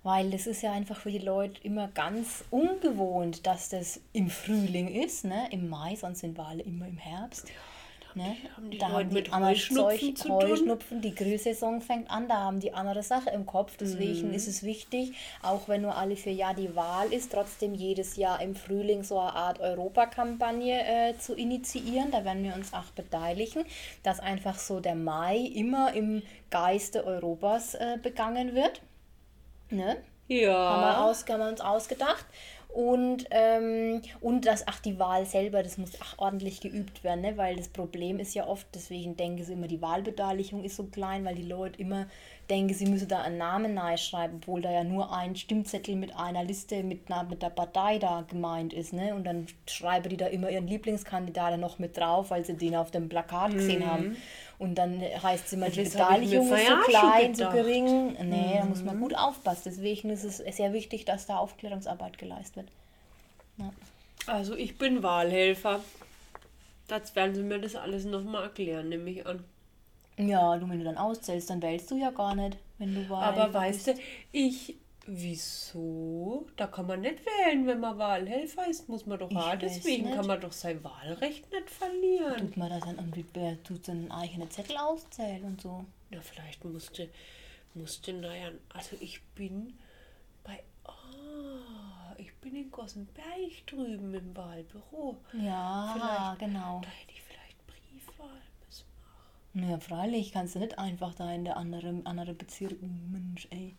Weil 0.05 0.31
das 0.31 0.47
ist 0.47 0.63
ja 0.63 0.73
einfach 0.73 1.01
für 1.01 1.11
die 1.11 1.19
Leute 1.19 1.61
immer 1.63 1.89
ganz 1.89 2.45
ungewohnt, 2.51 3.47
dass 3.47 3.69
das 3.69 4.01
im 4.13 4.31
Frühling 4.31 4.89
ist, 4.89 5.25
ne? 5.25 5.49
im 5.51 5.69
Mai, 5.69 5.97
sonst 5.97 6.21
sind 6.21 6.39
Wahlen 6.39 6.61
immer 6.61 6.87
im 6.87 6.99
Herbst. 6.99 7.49
Ja 7.49 7.55
Ne? 8.15 8.37
Haben 8.57 8.71
die 8.71 8.79
da 8.79 8.89
Leute 8.89 8.99
haben 8.99 9.09
die 9.09 9.15
mit 9.15 9.33
Heuschnupfen, 9.33 10.17
Zeug, 10.17 10.31
Heuschnupfen, 10.31 11.01
die 11.01 11.15
Grillsaison 11.15 11.81
fängt 11.81 12.11
an, 12.11 12.29
da 12.29 12.41
haben 12.41 12.61
die 12.61 12.75
andere 12.75 13.03
Sache 13.03 13.31
im 13.31 13.47
Kopf. 13.47 13.77
Deswegen 13.79 14.29
mhm. 14.29 14.35
ist 14.35 14.49
es 14.49 14.63
wichtig, 14.63 15.13
auch 15.43 15.69
wenn 15.69 15.83
nur 15.83 15.97
alle 15.97 16.17
vier 16.17 16.35
Jahre 16.35 16.57
die 16.57 16.77
Wahl 16.77 17.13
ist, 17.13 17.33
trotzdem 17.33 17.75
jedes 17.75 18.17
Jahr 18.17 18.41
im 18.43 18.55
Frühling 18.55 19.03
so 19.03 19.19
eine 19.19 19.33
Art 19.33 19.61
Europakampagne 19.61 21.11
äh, 21.11 21.19
zu 21.19 21.35
initiieren. 21.35 22.11
Da 22.11 22.25
werden 22.25 22.45
wir 22.45 22.55
uns 22.55 22.73
auch 22.75 22.91
beteiligen, 22.95 23.65
dass 24.03 24.21
einfach 24.21 24.59
so 24.59 24.81
der 24.81 24.95
Mai 24.95 25.39
immer 25.39 25.95
im 25.95 26.23
Geiste 26.51 27.05
Europas 27.05 27.75
äh, 27.75 27.99
begangen 28.03 28.55
wird. 28.55 28.83
Ne? 29.71 29.97
Ja. 30.29 30.53
Haben 30.53 30.83
wir, 30.83 31.05
aus, 31.05 31.25
haben 31.29 31.41
wir 31.41 31.49
uns 31.49 31.61
ausgedacht. 31.61 32.27
Und, 32.75 33.27
ähm, 33.31 34.01
und 34.23 34.47
dass, 34.47 34.67
ach, 34.67 34.81
die 34.81 34.99
Wahl 34.99 35.27
selber, 35.27 35.63
das 35.63 35.77
muss 35.77 35.91
ach, 36.01 36.15
ordentlich 36.17 36.61
geübt 36.61 37.05
werden, 37.05 37.21
ne? 37.21 37.37
weil 37.37 37.57
das 37.57 37.69
Problem 37.69 38.19
ist 38.19 38.35
ja 38.35 38.47
oft, 38.47 38.67
deswegen 38.75 39.15
denke 39.15 39.43
ich 39.43 39.51
immer, 39.51 39.69
die 39.69 39.83
Wahlbeteiligung 39.83 40.65
ist 40.65 40.77
so 40.77 40.85
klein, 40.85 41.25
weil 41.27 41.35
die 41.35 41.43
Leute 41.43 41.79
immer 41.79 42.07
denken, 42.49 42.73
sie 42.73 42.87
müssen 42.87 43.09
da 43.09 43.21
einen 43.23 43.39
Namen 43.39 43.79
schreiben, 43.99 44.39
obwohl 44.41 44.63
da 44.63 44.73
ja 44.73 44.85
nur 44.85 45.15
ein 45.15 45.37
Stimmzettel 45.37 45.97
mit 45.97 46.17
einer 46.17 46.45
Liste 46.45 46.83
mit, 46.83 47.11
einer, 47.11 47.25
mit 47.29 47.43
der 47.43 47.51
Partei 47.51 47.99
da 47.99 48.25
gemeint 48.29 48.73
ist. 48.73 48.93
Ne? 48.93 49.15
Und 49.15 49.25
dann 49.25 49.47
schreiben 49.69 50.09
die 50.09 50.17
da 50.17 50.27
immer 50.27 50.51
ihren 50.51 50.67
Lieblingskandidaten 50.67 51.61
noch 51.61 51.79
mit 51.79 51.97
drauf, 51.97 52.31
weil 52.31 52.45
sie 52.45 52.57
den 52.57 52.75
auf 52.75 52.91
dem 52.91 53.09
Plakat 53.09 53.53
gesehen 53.53 53.81
Mhm. 53.81 53.87
haben. 53.87 54.17
Und 54.63 54.77
dann 54.77 55.01
heißt 55.01 55.47
es 55.47 55.53
immer, 55.55 55.71
die 55.71 55.83
das 55.83 55.99
hab 55.99 56.21
ich 56.23 56.31
mir 56.31 56.39
Beteiligung 56.39 56.53
ist 56.53 56.69
so 56.69 56.91
klein, 56.93 57.35
so. 57.35 57.47
Mhm. 57.47 57.53
gering. 57.53 58.17
Nee, 58.31 58.59
da 58.61 58.65
muss 58.65 58.85
man 58.85 59.01
gut 59.01 59.13
aufpassen. 59.13 59.63
Deswegen 59.65 60.09
ist 60.11 60.23
es 60.23 60.37
sehr 60.37 60.73
wichtig, 60.73 61.05
dass 61.05 61.27
da 61.27 61.39
Aufklärungsarbeit 61.39 62.17
geleistet 62.17 62.69
wird. 63.57 63.73
Also 64.29 64.55
ich 64.55 64.79
bin 64.79 65.03
Wahlhelfer. 65.03 65.81
Das 66.87 67.17
werden 67.17 67.35
sie 67.35 67.43
mir 67.43 67.59
das 67.59 67.75
alles 67.75 68.05
nochmal 68.05 68.45
erklären, 68.45 68.89
nehme 68.89 69.11
ich 69.11 69.27
an. 69.27 69.43
Ja, 70.17 70.57
du, 70.57 70.71
wenn 70.71 70.79
du 70.79 70.85
dann 70.85 70.97
auszählst, 70.97 71.51
dann 71.51 71.61
wählst 71.61 71.91
du 71.91 71.97
ja 71.97 72.11
gar 72.11 72.37
nicht, 72.37 72.57
wenn 72.79 72.95
du 72.95 73.11
Wahlhelfer 73.11 73.43
Aber 73.43 73.55
weißt 73.55 73.89
du, 73.89 73.95
ich. 74.31 74.77
Wieso? 75.07 76.47
Da 76.57 76.69
kann 76.69 76.87
man 76.87 77.01
nicht 77.01 77.21
wählen, 77.27 77.67
wenn 77.67 77.81
man 77.81 77.99
Wahlhelfer 77.99 78.69
ist. 78.69 78.89
Muss 78.89 79.05
man 79.07 79.19
doch 79.19 79.31
Ich 79.31 79.59
Deswegen 79.59 80.05
nicht. 80.05 80.15
kann 80.15 80.27
man 80.27 80.41
doch 80.41 80.53
sein 80.53 80.83
Wahlrecht 80.85 81.51
nicht 81.51 81.71
verlieren. 81.71 82.39
Tut 82.39 82.57
man 82.57 82.71
das 82.71 82.81
dann 82.85 82.97
irgendwie, 82.97 83.25
wer 83.35 83.61
tut 83.65 83.85
so 83.87 83.93
einen 83.93 84.13
eigenen 84.13 84.51
Zettel 84.51 84.77
auszählen 84.77 85.43
und 85.45 85.61
so. 85.61 85.85
Na, 86.11 86.21
vielleicht 86.21 86.65
musste, 86.65 87.09
musste, 87.75 88.13
naja, 88.13 88.51
also 88.73 88.97
ich 89.01 89.21
bin 89.35 89.77
bei. 90.45 90.63
Ah, 90.85 92.15
ich 92.19 92.33
bin 92.37 92.55
in 92.55 92.71
Gossenberg 92.71 93.67
drüben 93.67 94.15
im 94.15 94.37
Wahlbüro. 94.37 95.17
Ja, 95.33 95.95
Vielleicht. 95.95 96.39
genau. 96.53 96.81
Da 96.83 96.89
hätte 96.91 97.13
ich 97.13 97.23
vielleicht 97.23 97.67
Briefwahl 97.67 98.41
müssen 98.65 98.87
machen. 99.03 99.69
Ja, 99.71 99.79
freilich, 99.81 100.31
kannst 100.33 100.55
du 100.55 100.61
nicht 100.61 100.79
einfach 100.79 101.15
da 101.15 101.33
in 101.33 101.45
der 101.45 101.57
anderen 101.57 102.07
andere 102.07 102.35
Bezirk. 102.35 102.77
Oh, 102.83 102.87
Mensch, 103.11 103.49
ey. 103.51 103.75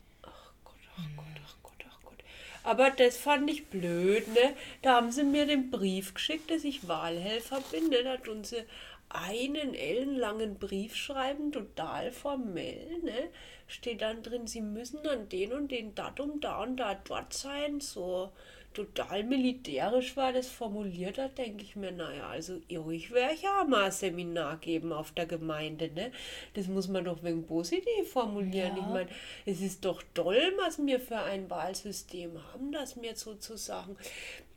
Ach 0.98 1.08
Gott, 1.16 1.42
ach 1.46 1.56
Gott, 1.64 1.86
ach 1.90 2.00
Gott. 2.04 2.24
Aber 2.64 2.92
das 2.92 3.18
fand 3.18 3.50
ich 3.50 3.68
blöd, 3.68 4.28
ne? 4.30 4.56
Da 4.82 4.96
haben 4.96 5.12
sie 5.12 5.24
mir 5.24 5.46
den 5.46 5.72
Brief 5.72 6.14
geschickt, 6.14 6.52
dass 6.52 6.64
ich 6.64 6.88
Wahlhelfer 6.88 7.62
bin, 7.72 7.90
ne? 7.90 8.04
Da 8.04 8.18
tun 8.18 8.44
sie 8.44 8.64
einen 9.10 9.76
ellenlangen 9.76 10.58
Brief 10.58 10.96
schreiben, 10.96 11.52
total 11.52 12.12
formell, 12.12 13.00
ne? 13.04 13.30
Steht 13.68 14.02
dann 14.02 14.24
drin, 14.24 14.48
sie 14.48 14.62
müssen 14.62 15.08
an 15.08 15.30
den 15.30 15.54
und 15.54 15.72
den 15.72 15.96
Datum 15.96 16.42
da 16.42 16.64
und 16.64 16.78
da 16.78 16.96
dort 16.96 17.34
sein, 17.34 17.80
so 17.80 18.32
total 18.74 19.24
militärisch 19.24 20.18
war 20.18 20.34
das 20.34 20.48
formuliert, 20.48 21.18
da 21.18 21.28
denke 21.28 21.64
ich 21.64 21.76
mir, 21.76 21.92
naja, 21.92 22.28
also 22.28 22.60
wäre 22.68 23.34
ich 23.34 23.42
ja 23.42 23.64
mal 23.64 23.86
ein 23.86 23.92
Seminar 23.92 24.58
geben 24.58 24.92
auf 24.92 25.12
der 25.12 25.26
Gemeinde, 25.26 25.92
ne? 25.94 26.12
Das 26.54 26.68
muss 26.68 26.88
man 26.88 27.06
doch 27.06 27.24
wegen 27.24 27.46
positiv 27.46 28.12
formulieren. 28.12 28.76
Ja. 28.76 28.84
Ich 28.84 28.90
meine, 28.90 29.10
es 29.46 29.62
ist 29.62 29.86
doch 29.86 30.04
toll, 30.14 30.54
was 30.58 30.84
wir 30.86 31.00
für 31.00 31.20
ein 31.20 31.50
Wahlsystem 31.50 32.32
haben, 32.52 32.72
dass 32.72 33.02
wir 33.02 33.16
sozusagen 33.16 33.96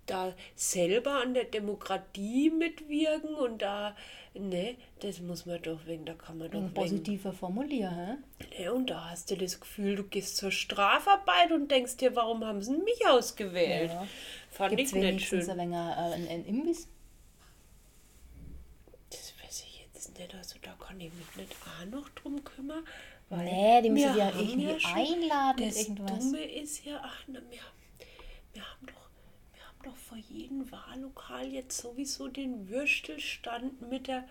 da 0.07 0.35
selber 0.55 1.21
an 1.23 1.35
der 1.35 1.45
Demokratie 1.45 2.51
mitwirken 2.51 3.35
und 3.35 3.61
da, 3.63 3.97
ne, 4.35 4.77
das 5.01 5.21
muss 5.21 5.47
man 5.47 5.61
doch 5.63 5.85
wegen, 5.87 6.05
da 6.05 6.15
kann 6.15 6.39
man 6.39 6.51
doch 6.51 6.59
Ein 6.59 6.65
wegen, 6.67 6.75
positiver 6.75 7.33
Formulier, 7.33 7.91
hä? 7.91 8.63
ja, 8.63 8.73
und 8.73 8.89
da 8.91 9.11
hast 9.11 9.31
du 9.31 9.37
das 9.37 9.61
Gefühl, 9.61 9.97
du 9.97 10.05
gehst 10.05 10.37
zur 10.37 10.51
Strafarbeit 10.53 11.51
und 11.53 11.71
denkst 11.71 11.97
dir, 11.97 12.15
warum 12.17 12.45
haben 12.45 12.63
sie 12.63 12.77
mich 12.77 13.07
ausgewählt? 13.09 13.91
Ja. 13.91 14.07
Fand 14.51 14.71
Gibt 14.77 14.83
es 14.89 14.93
ich 14.95 15.03
nicht 15.03 15.27
schön. 15.27 15.41
ein 15.51 15.59
wenig 15.59 15.75
äh, 15.75 15.77
einen, 15.79 16.29
einen 16.29 16.45
Imbiss? 16.47 16.89
Das 19.11 19.33
weiß 19.43 19.65
ich 19.67 19.87
jetzt 19.93 20.19
nicht, 20.19 20.35
also 20.35 20.57
da 20.63 20.73
kann 20.79 21.01
ich 21.01 21.13
mich 21.13 21.37
nicht 21.37 21.55
auch 21.65 21.85
noch 21.87 22.09
drum 22.11 22.43
kümmern. 22.45 22.85
Weil 23.29 23.45
Nee, 23.45 23.83
die 23.83 23.91
müssen 23.91 24.17
ja 24.17 24.29
irgendwie 24.31 24.79
schon- 24.81 24.93
einladen 24.95 25.67
Das 25.69 25.77
irgendwas. 25.83 26.19
Dumme 26.21 26.45
ist 26.45 26.85
ja, 26.85 27.01
ach, 27.05 27.25
na, 27.27 27.41
wir, 27.51 27.59
wir 28.53 28.63
haben 28.63 28.87
doch 28.87 29.06
doch 29.87 29.97
vor 29.97 30.19
jedem 30.19 30.71
Wahllokal 30.71 31.47
jetzt 31.47 31.79
sowieso 31.79 32.29
den 32.29 32.69
Würstelstand 32.69 33.89
mit 33.89 34.09
der. 34.09 34.25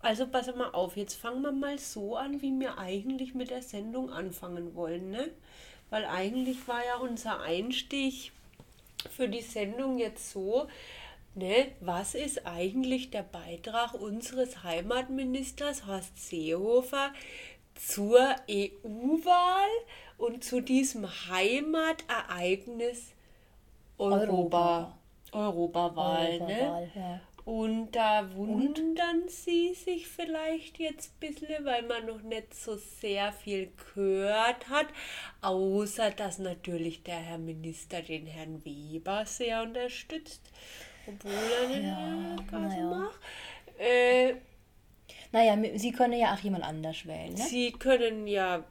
Also 0.00 0.26
pass 0.26 0.54
mal 0.54 0.70
auf, 0.70 0.96
jetzt 0.96 1.14
fangen 1.14 1.42
wir 1.42 1.52
mal 1.52 1.78
so 1.78 2.16
an, 2.16 2.42
wie 2.42 2.58
wir 2.58 2.78
eigentlich 2.78 3.34
mit 3.34 3.50
der 3.50 3.62
Sendung 3.62 4.10
anfangen 4.10 4.74
wollen, 4.74 5.10
ne? 5.10 5.30
Weil 5.90 6.04
eigentlich 6.04 6.66
war 6.66 6.84
ja 6.84 6.96
unser 6.96 7.40
Einstieg 7.40 8.32
für 9.10 9.28
die 9.28 9.42
Sendung 9.42 9.98
jetzt 9.98 10.30
so, 10.30 10.66
ne, 11.34 11.72
was 11.80 12.14
ist 12.14 12.46
eigentlich 12.46 13.10
der 13.10 13.22
Beitrag 13.22 13.94
unseres 13.94 14.64
Heimatministers 14.64 15.86
Horst 15.86 16.28
Seehofer 16.28 17.12
zur 17.74 18.34
EU-Wahl 18.50 19.68
und 20.18 20.42
zu 20.42 20.60
diesem 20.60 21.06
Heimatereignis 21.28 23.12
Europa, 23.98 24.98
Europawahl, 25.32 26.38
ne? 26.40 26.44
Europawahl, 26.44 26.90
ja. 26.94 27.20
Und 27.44 27.92
da 27.92 28.34
wundern 28.34 29.28
Sie 29.28 29.72
sich 29.74 30.08
vielleicht 30.08 30.78
jetzt 30.80 31.12
ein 31.14 31.20
bisschen, 31.20 31.64
weil 31.64 31.82
man 31.82 32.06
noch 32.06 32.22
nicht 32.22 32.52
so 32.54 32.76
sehr 32.76 33.32
viel 33.32 33.70
gehört 33.94 34.68
hat, 34.68 34.86
außer 35.42 36.10
dass 36.10 36.38
natürlich 36.40 37.04
der 37.04 37.16
Herr 37.18 37.38
Minister 37.38 38.02
den 38.02 38.26
Herrn 38.26 38.64
Weber 38.64 39.24
sehr 39.26 39.62
unterstützt, 39.62 40.42
obwohl 41.06 41.30
er 41.32 41.68
den 41.68 41.84
Ja, 41.84 42.00
ja, 42.00 42.36
Gas 42.50 42.50
naja. 42.50 42.84
macht. 42.84 43.20
Äh, 43.78 44.34
Naja, 45.32 45.56
sie 45.78 45.92
können 45.92 46.14
ja 46.18 46.34
auch 46.34 46.38
jemand 46.40 46.64
anders 46.64 47.06
wählen, 47.06 47.34
ne? 47.34 47.38
Sie 47.38 47.70
können 47.72 48.26
ja 48.26 48.64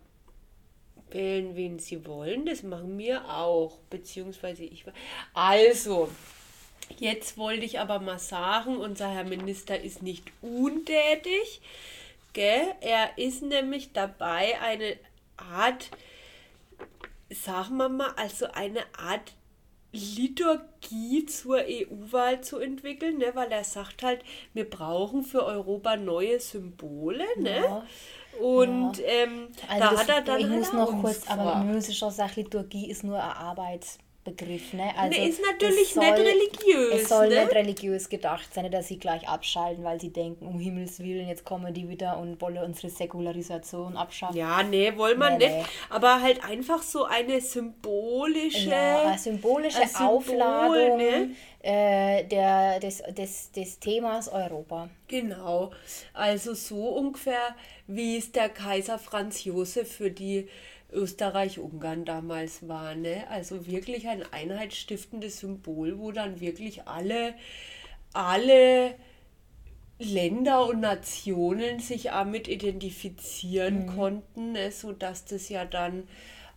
wählen, 1.12 1.56
wen 1.56 1.80
Sie 1.80 2.06
wollen. 2.06 2.46
Das 2.46 2.64
machen 2.64 2.98
wir 2.98 3.30
auch. 3.30 3.78
Beziehungsweise 3.90 4.64
ich. 4.64 4.86
Also, 5.34 6.10
jetzt 6.98 7.38
wollte 7.38 7.66
ich 7.66 7.80
aber 7.80 8.00
mal 8.00 8.20
sagen, 8.20 8.78
unser 8.78 9.10
Herr 9.10 9.24
Minister 9.24 9.80
ist 9.80 10.02
nicht 10.02 10.32
untätig. 10.42 11.62
Gell? 12.34 12.74
Er 12.82 13.18
ist 13.18 13.42
nämlich 13.42 13.94
dabei, 13.94 14.60
eine 14.62 14.98
Art, 15.38 15.90
sagen 17.30 17.78
wir 17.78 17.90
mal, 17.90 18.12
also 18.18 18.48
eine 18.52 18.82
Art 18.98 19.34
Liturgie 19.96 21.26
zur 21.26 21.60
EU-Wahl 21.60 22.42
zu 22.42 22.60
entwickeln, 22.60 23.18
ne? 23.18 23.32
weil 23.34 23.52
er 23.52 23.64
sagt 23.64 24.04
halt, 24.04 24.24
wir 24.54 24.70
brauchen 24.70 25.24
für 25.24 25.46
Europa 25.46 25.96
neue 25.96 26.40
Symbole. 26.40 27.26
Ne? 27.38 27.62
Ja. 27.62 27.88
Und 28.42 29.00
ähm, 29.04 29.48
Also 29.68 29.80
da 29.80 29.92
das, 29.92 30.00
hat 30.02 30.10
er 30.10 30.22
dann 30.22 30.40
ich 30.40 30.48
halt 30.48 30.60
muss 30.60 30.74
noch 30.74 31.02
kurz, 31.02 31.30
aber 31.30 31.44
vor. 31.44 31.56
man 31.56 31.76
muss 31.76 31.96
schon 31.96 32.12
sagen, 32.12 32.32
Liturgie 32.36 32.90
ist 32.90 33.04
nur 33.04 33.22
ein 33.24 33.32
Arbeitsbegriff, 34.26 34.74
ne? 34.74 34.92
Also 34.98 35.22
ist 35.22 35.42
natürlich 35.42 35.90
es 35.92 35.96
nicht 35.96 36.14
religiös, 36.14 37.02
Es 37.04 37.10
soll 37.10 37.30
ne? 37.30 37.42
nicht 37.44 37.54
religiös 37.56 38.10
gedacht 38.10 38.54
sein, 38.54 38.70
dass 38.72 38.88
sie 38.88 38.98
gleich 38.98 39.28
abschalten, 39.28 39.84
weil 39.84 40.00
sie 40.00 40.10
denken, 40.10 40.46
um 40.48 40.60
Himmels 40.60 41.00
Willen, 41.00 41.28
jetzt 41.28 41.46
kommen 41.46 41.74
die 41.74 41.88
wieder 41.88 42.18
und 42.18 42.42
wollen 42.42 42.58
unsere 42.58 42.90
Säkularisation 42.90 43.96
abschaffen. 43.98 44.36
Ja, 44.36 44.64
nee, 44.64 44.96
wollen 44.98 45.20
wir 45.20 45.30
Nee, 45.32 45.38
nicht. 45.38 45.58
nee. 45.58 45.64
Aber 45.90 46.22
halt 46.22 46.44
einfach 46.44 46.82
so 46.82 47.06
eine 47.06 47.40
symbolische. 47.42 48.70
Ja, 48.70 49.10
eine 49.10 49.18
symbolische 49.20 49.82
ein 49.82 49.88
Symbol, 49.88 50.08
Aufladung 50.08 50.98
ne? 50.98 51.30
äh, 51.62 52.24
der, 52.26 52.80
des, 52.80 53.04
des, 53.10 53.52
des 53.52 53.80
Themas 53.80 54.30
Europa. 54.30 54.90
Genau. 55.08 55.72
Also 56.14 56.54
so 56.54 56.90
ungefähr, 56.90 57.56
wie 57.88 58.18
es 58.18 58.32
der 58.32 58.50
Kaiser 58.50 58.98
Franz 58.98 59.44
Josef 59.44 59.92
für 59.92 60.10
die 60.10 60.48
Österreich-Ungarn 60.92 62.06
damals 62.06 62.68
war. 62.68 62.96
Ne? 62.96 63.26
Also 63.30 63.68
wirklich 63.68 64.08
ein 64.08 64.24
einheitsstiftendes 64.32 65.40
Symbol, 65.40 66.00
wo 66.00 66.12
dann 66.12 66.40
wirklich 66.40 66.88
alle, 66.88 67.34
alle 68.14 68.96
Länder 69.98 70.68
und 70.68 70.82
Nationen 70.82 71.80
sich 71.80 72.04
damit 72.04 72.48
identifizieren 72.48 73.88
konnten, 73.88 74.52
ne? 74.54 74.72
sodass 74.72 75.26
das 75.26 75.50
ja 75.50 75.66
dann 75.66 76.08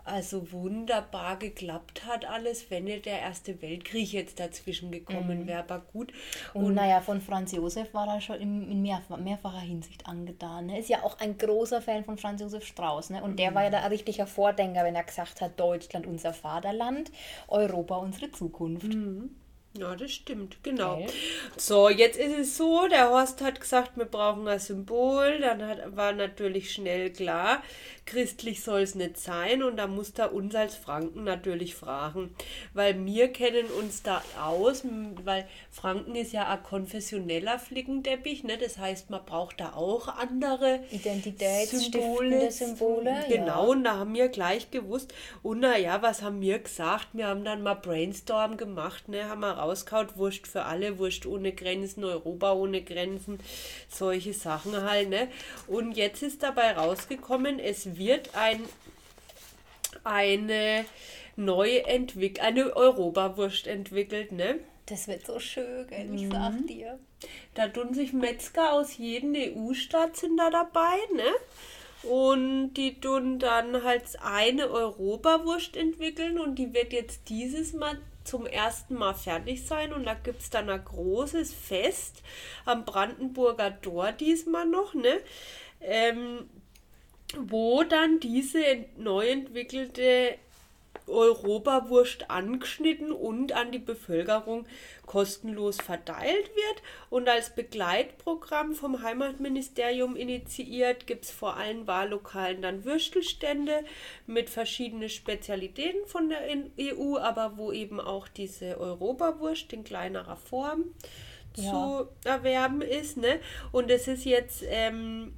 also 0.09 0.53
wunderbar 0.53 1.39
geklappt 1.39 2.07
hat 2.07 2.25
alles, 2.25 2.71
wenn 2.71 2.85
nicht 2.85 3.07
der 3.07 3.21
Erste 3.21 3.61
Weltkrieg 3.63 4.13
jetzt 4.13 4.41
dazwischen 4.41 4.91
gekommen 4.91 5.47
wäre. 5.47 5.61
Aber 5.61 5.81
gut. 5.81 6.13
Und, 6.55 6.75
naja, 6.75 7.01
von 7.01 7.21
Franz 7.21 7.53
Josef 7.53 7.93
war 7.95 8.09
er 8.09 8.21
schon 8.21 8.37
in, 8.37 8.71
in 8.71 8.83
mehrf 8.83 9.09
mehrfacher 9.09 9.61
Hinsicht 9.61 10.07
angetan. 10.07 10.67
Ne? 10.67 10.79
Ist 10.79 10.89
ja 10.89 11.03
auch 11.03 11.19
ein 11.21 11.39
großer 11.39 11.83
Fan 11.83 12.05
von 12.05 12.19
Franz 12.19 12.41
Josef 12.41 12.65
Strauß. 12.65 13.11
Ne? 13.11 13.23
Und 13.23 13.39
der 13.39 13.55
war 13.55 13.65
ja 13.65 13.71
da 13.71 13.81
ein 13.81 13.91
richtiger 13.91 14.27
Vordenker, 14.27 14.85
wenn 14.85 14.95
er 14.95 15.05
gesagt 15.05 15.41
hat, 15.41 15.59
Deutschland 15.59 16.07
unser 16.07 16.33
Vaterland, 16.33 17.11
Europa 17.49 17.97
unsere 17.97 18.31
Zukunft. 18.31 18.97
Ja, 19.79 19.95
das 19.95 20.11
stimmt, 20.11 20.63
genau. 20.65 20.97
Gell? 20.97 21.07
So, 21.57 21.89
jetzt 21.89 22.19
ist 22.19 22.37
es 22.37 22.57
so, 22.57 22.89
der 22.89 23.11
Horst 23.11 23.41
hat 23.43 23.61
gesagt, 23.61 23.97
wir 23.97 24.07
brauchen 24.07 24.49
ein 24.49 24.59
Symbol. 24.59 25.39
Dann 25.41 25.65
hat, 25.65 25.97
war 25.97 26.13
natürlich 26.13 26.73
schnell 26.73 27.13
klar, 27.13 27.63
christlich 28.09 28.63
soll 28.63 28.81
es 28.81 28.95
nicht 28.95 29.19
sein 29.19 29.63
und 29.63 29.77
da 29.77 29.87
muss 29.87 30.15
da 30.15 30.27
uns 30.27 30.55
als 30.55 30.77
Franken 30.77 31.25
natürlich 31.25 31.75
fragen, 31.75 32.35
weil 32.73 33.05
wir 33.05 33.29
kennen 33.29 33.67
uns 33.79 34.03
da 34.03 34.23
aus, 34.43 34.83
weil 35.25 35.47
Franken 35.71 36.15
ist 36.15 36.33
ja 36.33 36.49
ein 36.49 36.63
konfessioneller 36.63 37.59
Flickenteppich, 37.59 38.45
ne? 38.45 38.57
das 38.57 38.79
heißt, 38.79 39.11
man 39.11 39.25
braucht 39.27 39.61
da 39.61 39.75
auch 39.75 40.09
andere 40.09 40.81
Identitätssymbole. 40.91 42.51
Symbole, 42.51 43.25
genau, 43.29 43.65
ja. 43.65 43.71
und 43.73 43.85
da 43.85 43.99
haben 43.99 44.15
wir 44.15 44.29
gleich 44.29 44.71
gewusst, 44.71 45.13
und 45.43 45.61
naja, 45.61 46.01
was 46.01 46.23
haben 46.23 46.41
wir 46.41 46.61
gesagt? 46.61 47.09
Wir 47.13 47.27
haben 47.27 47.45
dann 47.45 47.63
mal 47.63 47.75
Brainstorm 47.75 48.57
gemacht, 48.57 49.09
ne? 49.09 49.29
haben 49.29 49.41
wir 49.41 49.51
rausgehauen, 49.53 50.09
Wurst 50.17 50.47
für 50.47 50.65
alle, 50.65 50.99
Wurst 50.99 51.27
ohne 51.27 51.53
Grenzen, 51.53 52.05
Europa 52.05 52.55
ohne 52.55 52.81
Grenzen, 52.83 53.39
solche 53.89 54.33
Sachen 54.33 54.83
halt. 54.83 55.11
Ne? 55.11 55.29
Und 55.67 55.93
jetzt 55.93 56.23
ist 56.23 56.43
dabei 56.43 56.73
rausgekommen, 56.73 57.59
es 57.59 57.98
wird 57.99 58.35
ein, 58.35 58.63
eine 60.05 60.85
neue 61.37 61.87
Entwicklung, 61.87 62.45
eine 62.47 62.77
Europawurst 62.77 63.67
entwickelt, 63.67 64.33
ne? 64.33 64.59
Das 64.87 65.07
wird 65.07 65.27
so 65.27 65.39
schön, 65.39 65.87
gell? 65.89 66.15
ich 66.15 66.29
sag 66.31 66.61
Mhm. 66.61 66.67
dir. 66.67 66.99
Da 67.55 67.69
tun 67.69 67.95
sich 67.95 68.13
Metzger 68.13 68.73
aus 68.73 68.97
jedem 68.97 69.35
EU-Staat 69.35 70.17
sind 70.17 70.37
da 70.39 70.51
dabei, 70.51 70.97
ne? 71.15 72.09
Und 72.09 72.75
die 72.75 73.01
tun 73.01 73.39
dann 73.39 73.83
halt 73.83 74.05
eine 74.23 74.69
Europawurst 74.71 75.77
entwickeln 75.77 76.39
und 76.39 76.55
die 76.55 76.73
wird 76.73 76.93
jetzt 76.93 77.29
dieses 77.29 77.73
Mal 77.73 77.99
zum 78.25 78.47
ersten 78.47 78.95
Mal 78.95 79.15
fertig 79.15 79.67
sein 79.67 79.93
und 79.93 80.05
da 80.05 80.15
gibt 80.15 80.41
es 80.43 80.51
dann 80.51 80.69
ein 80.71 80.85
großes 80.85 81.53
Fest 81.53 82.23
am 82.67 82.85
Brandenburger 82.85 83.81
Tor 83.81 84.13
diesmal 84.13 84.67
noch, 84.67 84.95
ne? 84.95 85.19
Ähm, 85.81 86.49
wo 87.37 87.83
dann 87.83 88.21
diese 88.21 88.63
neu 88.97 89.29
entwickelte 89.29 90.37
Europawurst 91.07 92.31
angeschnitten 92.31 93.13
und 93.13 93.53
an 93.53 93.73
die 93.73 93.79
Bevölkerung 93.79 94.67
kostenlos 95.07 95.79
verteilt 95.79 96.51
wird. 96.55 96.83
Und 97.11 97.29
als 97.29 97.55
Begleitprogramm 97.55 98.75
vom 98.75 99.03
Heimatministerium 99.03 100.17
initiiert 100.17 101.07
gibt 101.07 101.25
es 101.25 101.31
vor 101.31 101.57
allen 101.57 101.87
Wahllokalen 101.87 102.61
dann 102.63 102.85
Würstelstände 102.85 103.85
mit 104.27 104.51
verschiedenen 104.51 105.09
Spezialitäten 105.09 106.07
von 106.07 106.29
der 106.29 106.41
EU, 106.79 107.17
aber 107.17 107.57
wo 107.57 107.73
eben 107.73 108.01
auch 108.01 108.29
diese 108.29 108.79
Europawurst 108.79 109.73
in 109.73 109.85
kleinerer 109.85 110.37
Form 110.37 110.85
Ja. 111.57 111.73
zu 111.73 112.29
erwerben 112.29 112.83
ist. 112.83 113.17
Ne? 113.17 113.41
Und 113.73 113.91
es 113.91 114.09
ist 114.09 114.25
jetzt 114.27 114.63
ähm, 114.67 115.33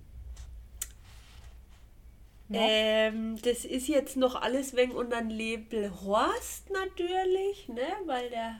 Ja. 2.50 2.60
ähm, 2.62 3.36
das 3.42 3.64
ist 3.64 3.86
jetzt 3.88 4.16
noch 4.16 4.34
alles 4.40 4.74
wegen 4.76 4.92
unter 4.92 5.18
dem 5.18 5.30
Label 5.30 5.90
Horst 6.04 6.68
natürlich, 6.70 7.68
ne? 7.68 7.86
weil 8.06 8.28
der 8.30 8.56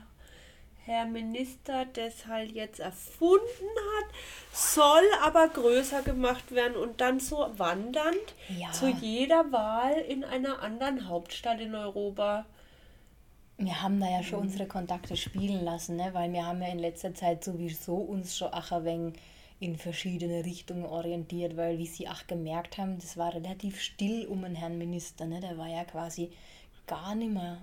Herr 0.85 1.05
Minister 1.05 1.85
das 1.93 2.25
halt 2.25 2.53
jetzt 2.53 2.79
erfunden 2.79 3.43
hat, 3.99 4.15
soll 4.53 5.03
aber 5.23 5.47
größer 5.49 6.01
gemacht 6.01 6.51
werden 6.51 6.75
und 6.75 7.01
dann 7.01 7.19
so 7.19 7.47
wandernd 7.57 8.15
Ja. 8.57 8.71
zu 8.71 8.87
jeder 8.87 9.51
Wahl 9.51 9.93
in 9.93 10.23
einer 10.23 10.61
anderen 10.63 11.07
Hauptstadt 11.07 11.59
in 11.59 11.75
Europa. 11.75 12.45
Wir 13.57 13.81
haben 13.83 13.99
da 13.99 14.09
ja 14.09 14.23
schon 14.23 14.39
unsere 14.39 14.65
Kontakte 14.65 15.15
spielen 15.15 15.63
lassen, 15.63 15.97
ne? 15.97 16.09
weil 16.13 16.33
wir 16.33 16.45
haben 16.47 16.61
ja 16.63 16.69
in 16.69 16.79
letzter 16.79 17.13
Zeit 17.13 17.43
sowieso 17.43 17.95
uns 17.95 18.35
schon 18.37 18.49
ach 18.51 18.71
wenig 18.83 19.13
in 19.61 19.77
verschiedene 19.77 20.43
Richtungen 20.43 20.85
orientiert, 20.85 21.55
weil 21.55 21.77
wie 21.77 21.85
sie 21.85 22.09
auch 22.09 22.25
gemerkt 22.25 22.79
haben, 22.79 22.97
das 22.99 23.15
war 23.15 23.33
relativ 23.35 23.79
still 23.79 24.25
um 24.25 24.41
den 24.41 24.55
Herrn 24.55 24.79
Minister. 24.79 25.27
Ne? 25.27 25.39
Der 25.39 25.55
war 25.57 25.67
ja 25.69 25.85
quasi 25.85 26.31
gar 26.87 27.13
nicht 27.13 27.31
mehr 27.31 27.59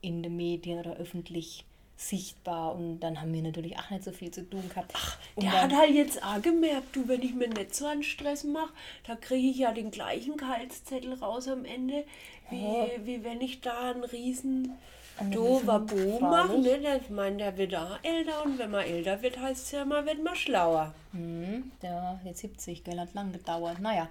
in 0.00 0.22
den 0.22 0.34
Medien 0.34 0.80
oder 0.80 0.96
öffentlich 0.96 1.66
sichtbar 1.94 2.74
und 2.74 3.00
dann 3.00 3.20
haben 3.20 3.32
wir 3.34 3.42
natürlich 3.42 3.78
auch 3.78 3.90
nicht 3.90 4.02
so 4.02 4.12
viel 4.12 4.30
zu 4.30 4.48
tun 4.48 4.66
gehabt. 4.68 4.92
Ach, 4.96 5.18
Der 5.36 5.52
hat 5.52 5.72
halt 5.72 5.90
jetzt 5.94 6.24
auch 6.24 6.40
gemerkt, 6.40 6.96
du, 6.96 7.06
wenn 7.06 7.20
ich 7.22 7.34
mir 7.34 7.48
nicht 7.48 7.74
so 7.74 7.84
einen 7.86 8.02
Stress 8.02 8.44
mache, 8.44 8.72
da 9.06 9.14
kriege 9.14 9.48
ich 9.48 9.58
ja 9.58 9.72
den 9.72 9.90
gleichen 9.90 10.38
Gehaltszettel 10.38 11.12
raus 11.12 11.48
am 11.48 11.66
Ende, 11.66 12.04
wie, 12.48 12.62
Ja. 12.64 12.86
wie 13.04 13.22
wenn 13.22 13.42
ich 13.42 13.60
da 13.60 13.90
einen 13.90 14.04
riesen 14.04 14.72
Einen 15.18 15.30
doofer 15.32 15.82
riesen 15.82 16.18
Bo 16.18 16.20
mache. 16.20 16.48
freilich. 16.48 16.64
Ne? 16.64 16.80
Der, 16.80 16.96
ich 16.96 17.10
meine, 17.10 17.36
der 17.36 17.56
wird 17.56 17.74
auch 17.74 17.98
älter 18.02 18.44
und 18.44 18.58
wenn 18.58 18.70
man 18.70 18.84
älter 18.84 19.22
wird, 19.22 19.38
heißt 19.38 19.64
es 19.64 19.70
ja, 19.72 19.84
man 19.84 20.06
wird 20.06 20.22
mal 20.22 20.34
schlauer. 20.34 20.94
Hm, 21.12 21.70
ja, 21.82 22.20
jetzt 22.24 22.40
70, 22.40 22.84
gell, 22.84 22.98
hat 22.98 23.14
lang 23.14 23.32
gedauert. 23.32 23.80
Naja, 23.80 24.08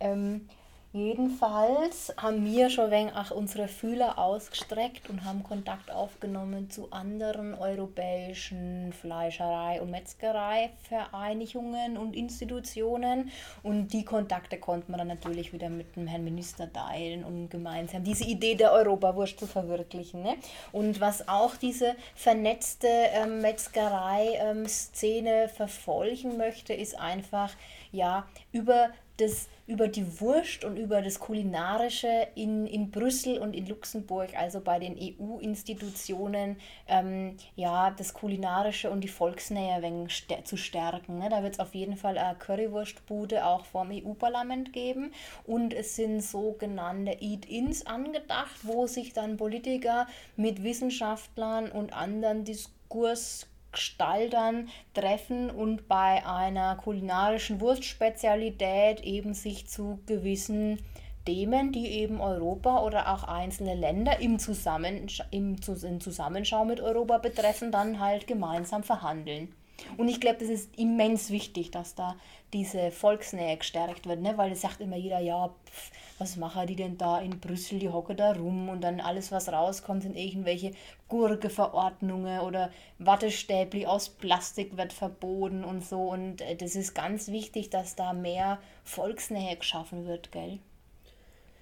ähm, 0.00 0.48
jedenfalls 0.94 2.14
haben 2.16 2.42
wir 2.44 2.70
schon 2.70 2.92
wegen 2.92 3.10
ach, 3.12 3.32
unsere 3.32 3.66
Fühler 3.66 4.16
ausgestreckt 4.16 5.10
und 5.10 5.24
haben 5.24 5.42
Kontakt 5.42 5.90
aufgenommen 5.90 6.70
zu 6.70 6.92
anderen 6.92 7.54
europäischen 7.54 8.92
Fleischerei- 8.92 9.80
und 9.80 9.90
Metzgereivereinigungen 9.90 11.98
und 11.98 12.14
Institutionen. 12.14 13.32
Und 13.64 13.88
die 13.88 14.04
Kontakte 14.04 14.58
konnten 14.58 14.92
wir 14.92 14.98
dann 14.98 15.08
natürlich 15.08 15.52
wieder 15.52 15.68
mit 15.68 15.96
dem 15.96 16.06
Herrn 16.06 16.22
Minister 16.22 16.72
teilen 16.72 17.24
und 17.24 17.50
gemeinsam 17.50 18.04
diese 18.04 18.22
Idee 18.24 18.54
der 18.54 18.70
Europawurst 18.70 19.40
zu 19.40 19.48
verwirklichen. 19.48 20.22
Ne? 20.22 20.36
Und 20.70 21.00
was 21.00 21.28
auch 21.28 21.56
diese 21.56 21.96
vernetzte 22.14 22.86
ähm, 22.86 23.40
Metzgerei-Szene 23.40 25.48
verfolgen 25.48 26.36
möchte, 26.36 26.72
ist 26.72 26.96
einfach 26.96 27.50
ja 27.90 28.28
über 28.52 28.90
das 29.16 29.48
über 29.66 29.88
die 29.88 30.20
Wurst 30.20 30.64
und 30.64 30.76
über 30.76 31.00
das 31.00 31.20
Kulinarische 31.20 32.28
in, 32.34 32.66
in 32.66 32.90
Brüssel 32.90 33.38
und 33.38 33.54
in 33.54 33.66
Luxemburg, 33.66 34.36
also 34.36 34.60
bei 34.60 34.78
den 34.78 34.96
EU-Institutionen, 34.98 36.56
ähm, 36.86 37.36
ja, 37.56 37.90
das 37.90 38.12
Kulinarische 38.12 38.90
und 38.90 39.00
die 39.02 39.08
Volksnähe 39.08 39.80
wenig 39.80 40.12
stä- 40.12 40.44
zu 40.44 40.56
stärken. 40.56 41.18
Ne? 41.18 41.28
Da 41.30 41.42
wird 41.42 41.54
es 41.54 41.60
auf 41.60 41.74
jeden 41.74 41.96
Fall 41.96 42.18
eine 42.18 42.36
Currywurstbude 42.36 43.46
auch 43.46 43.64
vom 43.64 43.90
EU-Parlament 43.90 44.72
geben 44.72 45.12
und 45.44 45.72
es 45.72 45.96
sind 45.96 46.20
sogenannte 46.20 47.12
Eat-Ins 47.20 47.86
angedacht, 47.86 48.56
wo 48.64 48.86
sich 48.86 49.12
dann 49.12 49.36
Politiker 49.36 50.06
mit 50.36 50.62
Wissenschaftlern 50.62 51.70
und 51.70 51.92
anderen 51.94 52.44
Diskurs 52.44 53.46
Gestaltern 53.74 54.68
treffen 54.94 55.50
und 55.50 55.86
bei 55.88 56.26
einer 56.26 56.76
kulinarischen 56.76 57.60
Wurstspezialität 57.60 59.00
eben 59.00 59.34
sich 59.34 59.68
zu 59.68 60.00
gewissen 60.06 60.80
Themen, 61.26 61.72
die 61.72 61.86
eben 61.86 62.20
Europa 62.20 62.82
oder 62.82 63.12
auch 63.12 63.24
einzelne 63.24 63.74
Länder 63.74 64.20
im, 64.20 64.38
Zusammensch 64.38 65.22
im, 65.30 65.56
im 65.82 66.00
Zusammenschau 66.00 66.64
mit 66.64 66.80
Europa 66.80 67.18
betreffen, 67.18 67.72
dann 67.72 68.00
halt 68.00 68.26
gemeinsam 68.26 68.82
verhandeln. 68.82 69.54
Und 69.96 70.08
ich 70.08 70.20
glaube, 70.20 70.38
das 70.38 70.48
ist 70.48 70.76
immens 70.78 71.30
wichtig, 71.30 71.70
dass 71.70 71.94
da 71.94 72.16
diese 72.52 72.90
Volksnähe 72.90 73.56
gestärkt 73.56 74.06
wird, 74.06 74.20
ne? 74.20 74.38
weil 74.38 74.52
es 74.52 74.60
sagt 74.60 74.80
immer 74.80 74.96
jeder, 74.96 75.18
ja, 75.18 75.48
pf, 75.48 75.90
was 76.18 76.36
machen 76.36 76.66
die 76.68 76.76
denn 76.76 76.96
da 76.96 77.18
in 77.18 77.40
Brüssel, 77.40 77.80
die 77.80 77.88
hocken 77.88 78.16
da 78.16 78.32
rum 78.32 78.68
und 78.68 78.80
dann 78.82 79.00
alles, 79.00 79.32
was 79.32 79.48
rauskommt, 79.48 80.04
sind 80.04 80.16
irgendwelche 80.16 80.72
Gurkeverordnungen 81.08 82.40
oder 82.40 82.70
Wattestäbli 82.98 83.86
aus 83.86 84.08
Plastik 84.08 84.76
wird 84.76 84.92
verboten 84.92 85.64
und 85.64 85.84
so. 85.84 86.00
Und 86.02 86.40
äh, 86.40 86.54
das 86.54 86.76
ist 86.76 86.94
ganz 86.94 87.28
wichtig, 87.28 87.70
dass 87.70 87.96
da 87.96 88.12
mehr 88.12 88.58
Volksnähe 88.84 89.56
geschaffen 89.56 90.06
wird, 90.06 90.30
gell? 90.30 90.60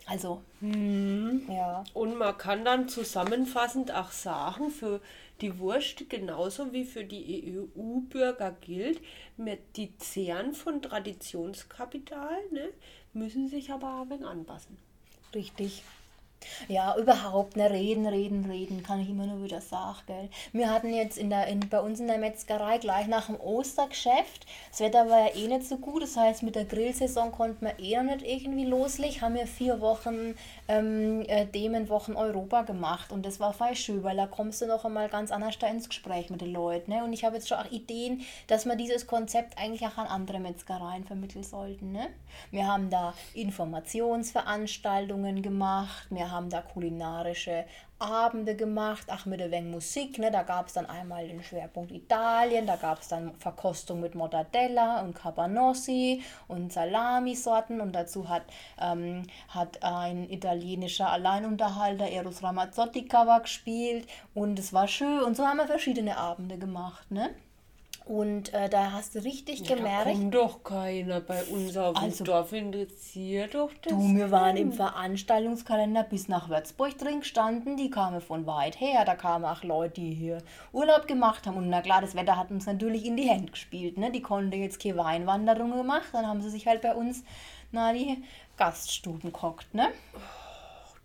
Also, 0.06 0.42
ja. 0.60 1.84
Und 1.94 2.18
man 2.18 2.36
kann 2.36 2.64
dann 2.64 2.88
zusammenfassend 2.88 3.94
auch 3.94 4.10
sagen, 4.10 4.70
für 4.70 5.00
die 5.42 5.58
Wurst 5.58 6.08
genauso 6.08 6.72
wie 6.72 6.84
für 6.84 7.04
die 7.04 7.54
EU-Bürger 7.76 8.56
gilt, 8.60 9.00
die 9.76 9.96
zehren 9.98 10.54
von 10.54 10.80
Traditionskapital, 10.80 12.38
ne, 12.52 12.70
müssen 13.12 13.48
sich 13.48 13.70
aber 13.70 14.02
ein 14.02 14.10
wenig 14.10 14.26
anpassen. 14.26 14.78
Richtig. 15.34 15.82
Ja, 16.68 16.96
überhaupt, 16.96 17.56
ne, 17.56 17.70
reden, 17.70 18.06
reden, 18.06 18.44
reden, 18.44 18.82
kann 18.82 19.00
ich 19.00 19.08
immer 19.08 19.26
nur 19.26 19.42
wieder 19.42 19.60
sagen, 19.60 19.98
gell. 20.06 20.28
Wir 20.52 20.70
hatten 20.70 20.92
jetzt 20.92 21.18
in 21.18 21.30
der, 21.30 21.46
in, 21.46 21.68
bei 21.68 21.80
uns 21.80 22.00
in 22.00 22.06
der 22.06 22.18
Metzgerei 22.18 22.78
gleich 22.78 23.06
nach 23.06 23.26
dem 23.26 23.40
Ostergeschäft, 23.40 24.46
das 24.70 24.80
Wetter 24.80 25.08
war 25.08 25.28
ja 25.28 25.34
eh 25.34 25.48
nicht 25.48 25.66
so 25.66 25.76
gut, 25.76 26.02
das 26.02 26.16
heißt 26.16 26.42
mit 26.42 26.54
der 26.54 26.64
Grillsaison 26.64 27.32
konnten 27.32 27.66
wir 27.66 27.78
eh 27.78 27.96
noch 27.96 28.14
nicht 28.14 28.26
irgendwie 28.26 28.64
loslegen, 28.64 29.20
haben 29.20 29.34
wir 29.34 29.46
vier 29.46 29.80
Wochen 29.80 30.34
ähm, 30.68 31.22
äh, 31.28 31.46
Themenwochen 31.46 32.16
Europa 32.16 32.62
gemacht 32.62 33.12
und 33.12 33.26
das 33.26 33.40
war 33.40 33.52
voll 33.52 33.76
schön, 33.76 34.02
weil 34.02 34.16
da 34.16 34.26
kommst 34.26 34.62
du 34.62 34.66
noch 34.66 34.84
einmal 34.84 35.08
ganz 35.08 35.30
anders 35.30 35.58
da 35.58 35.68
ins 35.68 35.88
Gespräch 35.88 36.30
mit 36.30 36.40
den 36.40 36.52
Leuten, 36.52 36.92
ne, 36.92 37.04
und 37.04 37.12
ich 37.12 37.24
habe 37.24 37.36
jetzt 37.36 37.48
schon 37.48 37.58
auch 37.58 37.70
Ideen, 37.70 38.22
dass 38.46 38.66
wir 38.66 38.76
dieses 38.76 39.06
Konzept 39.06 39.58
eigentlich 39.58 39.86
auch 39.86 39.98
an 39.98 40.06
andere 40.06 40.40
Metzgereien 40.40 41.04
vermitteln 41.04 41.44
sollten, 41.44 41.92
ne. 41.92 42.08
Wir 42.50 42.66
haben 42.66 42.90
da 42.90 43.14
Informationsveranstaltungen 43.34 45.42
gemacht, 45.42 46.06
wir 46.10 46.30
haben 46.32 46.50
da 46.50 46.62
kulinarische 46.62 47.64
Abende 47.98 48.56
gemacht, 48.56 49.06
ach 49.08 49.26
mit 49.26 49.38
der 49.38 49.52
Weng 49.52 49.70
Musik, 49.70 50.18
ne? 50.18 50.32
Da 50.32 50.42
gab 50.42 50.66
es 50.66 50.72
dann 50.72 50.86
einmal 50.86 51.28
den 51.28 51.42
Schwerpunkt 51.42 51.92
Italien, 51.92 52.66
da 52.66 52.74
gab 52.74 53.00
es 53.00 53.08
dann 53.08 53.34
Verkostung 53.38 54.00
mit 54.00 54.16
Mortadella 54.16 55.02
und 55.02 55.14
Cabanossi 55.14 56.22
und 56.48 56.72
Salamisorten 56.72 57.80
und 57.80 57.92
dazu 57.92 58.28
hat, 58.28 58.42
ähm, 58.80 59.24
hat 59.48 59.84
ein 59.84 60.28
italienischer 60.28 61.10
Alleinunterhalter 61.10 62.10
Eros 62.10 62.42
Ramazzotti 62.42 63.04
Cover 63.04 63.38
gespielt 63.40 64.08
und 64.34 64.58
es 64.58 64.72
war 64.72 64.88
schön 64.88 65.22
und 65.22 65.36
so 65.36 65.46
haben 65.46 65.58
wir 65.58 65.68
verschiedene 65.68 66.16
Abende 66.16 66.58
gemacht, 66.58 67.08
ne? 67.12 67.30
Und 68.04 68.52
äh, 68.52 68.68
da 68.68 68.90
hast 68.92 69.14
du 69.14 69.20
richtig 69.20 69.60
Ja, 69.60 69.68
da 69.68 69.74
gemerkt, 69.76 70.04
kommt 70.12 70.34
doch 70.34 70.64
keiner 70.64 71.20
bei 71.20 71.42
uns 71.44 71.76
auf 71.76 71.94
dem 71.94 72.02
Also- 72.04 72.24
Dorf. 72.24 72.52
Interessiert 72.52 73.54
doch 73.54 73.70
das. 73.82 73.92
Du, 73.92 74.16
wir 74.16 74.30
waren 74.30 74.56
im 74.56 74.72
Veranstaltungskalender 74.72 76.02
bis 76.02 76.28
nach 76.28 76.48
Würzburg 76.48 76.98
drin 76.98 77.20
gestanden. 77.20 77.76
Die 77.76 77.90
kamen 77.90 78.20
von 78.20 78.46
weit 78.46 78.80
her. 78.80 79.04
Da 79.04 79.14
kamen 79.14 79.44
auch 79.44 79.62
Leute, 79.62 80.00
die 80.00 80.14
hier 80.14 80.38
Urlaub 80.72 81.06
gemacht 81.06 81.46
haben. 81.46 81.56
Und 81.56 81.68
na 81.70 81.80
klar, 81.80 82.00
das 82.00 82.14
Wetter 82.14 82.36
hat 82.36 82.50
uns 82.50 82.66
natürlich 82.66 83.04
in 83.06 83.16
die 83.16 83.28
Hände 83.28 83.52
gespielt. 83.52 83.96
Ne? 83.98 84.10
Die 84.10 84.22
konnten 84.22 84.60
jetzt 84.60 84.82
keine 84.82 84.96
Weinwanderung 84.96 85.70
gemacht. 85.76 86.08
Dann 86.12 86.26
haben 86.26 86.42
sie 86.42 86.50
sich 86.50 86.66
halt 86.66 86.82
bei 86.82 86.94
uns 86.94 87.22
na 87.70 87.92
die 87.92 88.22
Gaststuben 88.56 89.32
gehockt. 89.32 89.72
Ne? 89.74 89.88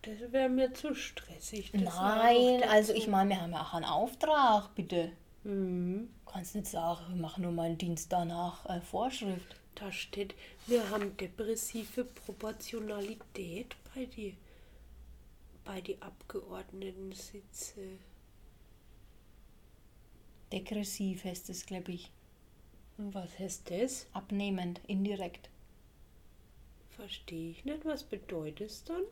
Das 0.02 0.32
wäre 0.32 0.48
mir 0.48 0.72
zu 0.74 0.94
stressig. 0.94 1.72
Nein, 1.74 2.62
also 2.70 2.92
ich 2.92 3.08
meine, 3.08 3.30
wir 3.30 3.40
haben 3.40 3.52
ja 3.52 3.60
auch 3.62 3.74
einen 3.74 3.84
Auftrag, 3.84 4.74
bitte. 4.74 5.10
Mhm. 5.44 6.08
Kannst 6.32 6.54
nicht 6.54 6.66
sagen, 6.68 7.04
wir 7.08 7.20
machen 7.20 7.42
nur 7.42 7.52
mal 7.52 7.64
einen 7.64 7.78
Dienst 7.78 8.12
danach 8.12 8.64
äh, 8.66 8.80
Vorschrift. 8.80 9.56
Da 9.74 9.90
steht, 9.92 10.34
wir 10.66 10.88
haben 10.90 11.16
depressive 11.16 12.04
Proportionalität 12.04 13.76
bei 13.94 14.06
die, 14.06 14.36
bei 15.64 15.80
die 15.80 16.00
Abgeordneten-Sitze. 16.00 17.98
Degressiv 20.52 21.24
heißt 21.24 21.50
es, 21.50 21.66
glaube 21.66 21.92
ich. 21.92 22.10
Und 22.96 23.14
was 23.14 23.38
heißt 23.38 23.70
das? 23.70 24.06
Abnehmend, 24.12 24.80
indirekt. 24.86 25.50
Verstehe 26.90 27.50
ich 27.50 27.64
nicht. 27.64 27.84
Was 27.84 28.02
bedeutet 28.02 28.70
es 28.70 28.84
dann? 28.84 29.02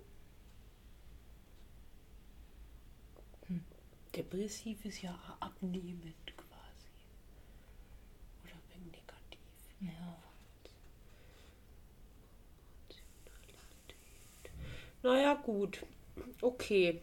Depressiv 4.17 4.83
ist 4.87 5.03
ja 5.03 5.15
abnehmend 5.41 6.33
quasi. 6.39 6.89
Oder 8.43 8.55
wegen 8.73 8.91
negativ. 8.91 9.39
Ja. 9.81 10.17
Naja, 15.07 15.35
gut. 15.35 15.85
Okay. 16.43 17.01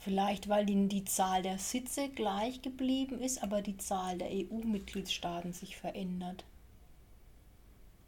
Vielleicht, 0.00 0.48
weil 0.48 0.66
die, 0.66 0.88
die 0.88 1.04
Zahl 1.04 1.42
der 1.42 1.58
Sitze 1.58 2.08
gleich 2.08 2.60
geblieben 2.60 3.20
ist, 3.20 3.40
aber 3.40 3.62
die 3.62 3.76
Zahl 3.76 4.18
der 4.18 4.28
EU-Mitgliedstaaten 4.28 5.52
sich 5.52 5.76
verändert. 5.76 6.44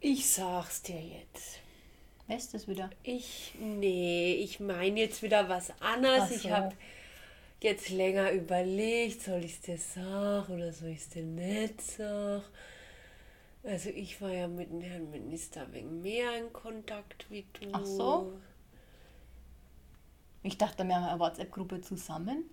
Ich 0.01 0.29
sag's 0.29 0.83
dir 0.83 1.01
jetzt. 1.01 1.59
Weißt 2.27 2.53
du 2.53 2.57
das 2.57 2.67
wieder? 2.67 2.89
Ich, 3.03 3.53
nee, 3.59 4.33
ich 4.35 4.59
meine 4.59 4.99
jetzt 4.99 5.23
wieder 5.23 5.49
was 5.49 5.71
anderes. 5.81 6.25
Ach 6.25 6.31
Ich 6.31 6.43
so. 6.43 6.49
habe 6.49 6.75
jetzt 7.61 7.89
länger 7.89 8.31
überlegt, 8.31 9.21
soll 9.23 9.43
ich 9.45 9.53
es 9.53 9.61
dir 9.61 9.77
sagen 9.77 10.53
oder 10.53 10.73
soll 10.73 10.89
ich 10.89 10.99
es 10.99 11.09
dir 11.09 11.23
nicht 11.23 11.81
sagen. 11.81 12.43
Also 13.63 13.89
ich 13.89 14.21
war 14.21 14.31
ja 14.31 14.47
mit 14.47 14.69
dem 14.71 14.81
Herrn 14.81 15.09
Minister 15.09 15.71
wegen 15.73 16.01
mehr 16.01 16.37
in 16.37 16.51
Kontakt 16.53 17.25
wie 17.29 17.45
du. 17.53 17.69
Ach 17.71 17.85
so? 17.85 18.33
Ich 20.43 20.57
dachte, 20.57 20.83
wir 20.83 20.95
haben 20.95 21.05
eine 21.05 21.19
WhatsApp-Gruppe 21.19 21.81
zusammen. 21.81 22.43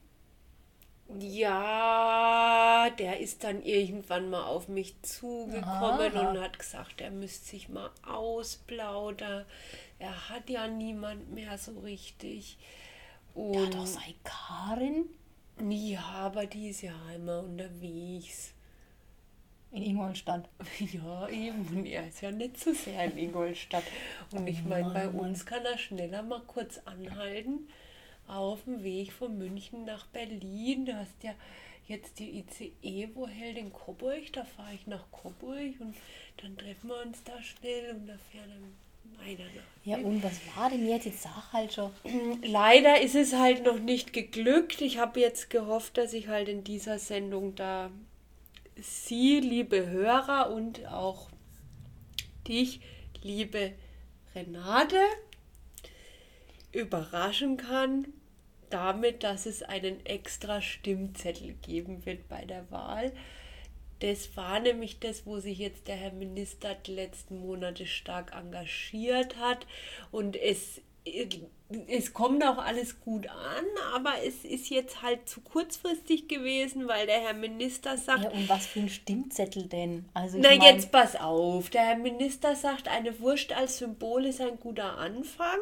Ja, 1.19 2.89
der 2.99 3.19
ist 3.19 3.43
dann 3.43 3.63
irgendwann 3.63 4.31
mal 4.31 4.45
auf 4.45 4.69
mich 4.69 4.95
zugekommen 5.03 5.65
Aha. 6.17 6.31
und 6.31 6.41
hat 6.41 6.59
gesagt, 6.59 7.01
er 7.01 7.11
müsste 7.11 7.47
sich 7.49 7.69
mal 7.69 7.91
ausplaudern. 8.07 9.45
Er 9.99 10.29
hat 10.31 10.49
ja 10.49 10.69
niemand 10.69 11.33
mehr 11.33 11.59
so 11.59 11.81
richtig. 11.81 12.59
Und 13.35 13.55
Ja, 13.55 13.67
doch 13.71 13.87
sei 13.87 14.15
Karin 14.23 15.07
Ja, 15.69 16.01
aber 16.01 16.47
die 16.47 16.69
ist 16.69 16.83
ja 16.83 16.95
einmal 17.09 17.45
unterwegs. 17.45 18.53
in 19.73 19.83
Ingolstadt. 19.83 20.49
Ja, 20.93 21.29
eben. 21.29 21.67
Und 21.77 21.87
er 21.87 22.07
ist 22.07 22.21
ja 22.21 22.31
nicht 22.31 22.59
so 22.59 22.73
sehr 22.73 23.05
in 23.05 23.19
Ingolstadt. 23.19 23.85
Und 24.33 24.47
ich 24.47 24.65
meine, 24.65 24.91
bei 24.91 25.09
uns 25.09 25.45
kann 25.45 25.65
er 25.65 25.77
schneller 25.77 26.23
mal 26.23 26.41
kurz 26.47 26.79
anhalten 26.85 27.69
auf 28.31 28.65
dem 28.65 28.83
Weg 28.83 29.13
von 29.13 29.37
München 29.37 29.85
nach 29.85 30.07
Berlin. 30.07 30.87
Du 30.87 30.97
hast 30.97 31.23
ja 31.23 31.35
jetzt 31.87 32.19
die 32.19 32.39
ICE, 32.39 33.09
wo 33.15 33.27
hält 33.27 33.59
in 33.59 33.73
Coburg? 33.73 34.33
Da 34.33 34.45
fahre 34.45 34.75
ich 34.75 34.87
nach 34.87 35.11
Coburg 35.11 35.75
und 35.81 35.97
dann 36.41 36.57
treffen 36.57 36.89
wir 36.89 37.03
uns 37.05 37.23
da 37.25 37.43
schnell 37.43 37.95
und 37.95 38.07
da 38.07 38.15
fährt 38.31 38.47
dann 38.47 38.77
einer 39.27 39.45
nach 39.45 39.85
Ja, 39.85 39.97
und 39.99 40.23
was 40.23 40.41
war 40.55 40.71
denn 40.71 40.89
jetzt? 40.89 41.07
Jetzt 41.07 41.23
sag 41.23 41.53
halt 41.53 41.73
schon. 41.73 41.91
Leider 42.45 43.01
ist 43.01 43.17
es 43.17 43.35
halt 43.35 43.65
noch 43.65 43.79
nicht 43.79 44.13
geglückt. 44.13 44.81
Ich 44.81 44.99
habe 44.99 45.21
jetzt 45.21 45.51
gehofft, 45.51 45.99
dass 45.99 46.13
ich 46.13 46.29
halt 46.29 46.49
in 46.49 46.63
dieser 46.63 46.99
Sendung 46.99 47.57
da 47.57 47.91
Sie, 48.77 49.41
liebe 49.41 49.89
Hörer 49.89 50.51
und 50.55 50.87
auch 50.87 51.29
dich, 52.47 52.81
liebe 53.23 53.73
Renate, 54.35 55.01
überraschen 56.73 57.57
kann 57.57 58.07
damit, 58.71 59.23
dass 59.23 59.47
es 59.47 59.63
einen 59.63 60.05
extra 60.07 60.63
Stimmzettel 60.63 61.55
geben 61.63 62.07
wird 62.07 62.29
bei 62.29 62.45
der 62.45 62.71
Wahl. 62.71 63.13
Das 64.01 64.35
war 64.37 64.61
nämlich 64.61 64.99
das, 64.99 65.27
wo 65.27 65.39
sich 65.39 65.59
jetzt 65.59 65.87
der 65.87 65.97
Herr 65.97 66.13
Minister 66.13 66.75
die 66.75 66.95
letzten 66.95 67.39
Monate 67.39 67.87
stark 67.87 68.33
engagiert 68.35 69.37
hat. 69.37 69.67
Und 70.11 70.37
es, 70.37 70.81
es 71.87 72.15
kommt 72.15 72.43
auch 72.43 72.57
alles 72.57 73.01
gut 73.01 73.29
an, 73.29 73.65
aber 73.95 74.15
es 74.25 74.45
ist 74.45 74.71
jetzt 74.71 75.03
halt 75.03 75.29
zu 75.29 75.43
kurzfristig 75.43 76.29
gewesen, 76.29 76.89
weil 76.89 77.07
der 77.07 77.21
Herr 77.21 77.35
Minister 77.35 77.99
sagt, 77.99 78.25
Ja, 78.25 78.31
und 78.31 78.49
was 78.49 78.67
für 78.67 78.81
ein 78.81 78.89
Stimmzettel 78.89 79.67
denn? 79.67 80.07
Also 80.15 80.39
na, 80.41 80.49
mein, 80.49 80.63
jetzt 80.63 80.91
pass 80.91 81.15
auf. 81.15 81.69
Der 81.69 81.83
Herr 81.83 81.99
Minister 81.99 82.57
sagt, 82.57 82.89
eine 82.89 83.21
Wurst 83.21 83.53
als 83.53 83.79
Symbol 83.79 84.25
ist 84.25 84.41
ein 84.41 84.59
guter 84.59 84.97
Anfang, 84.97 85.59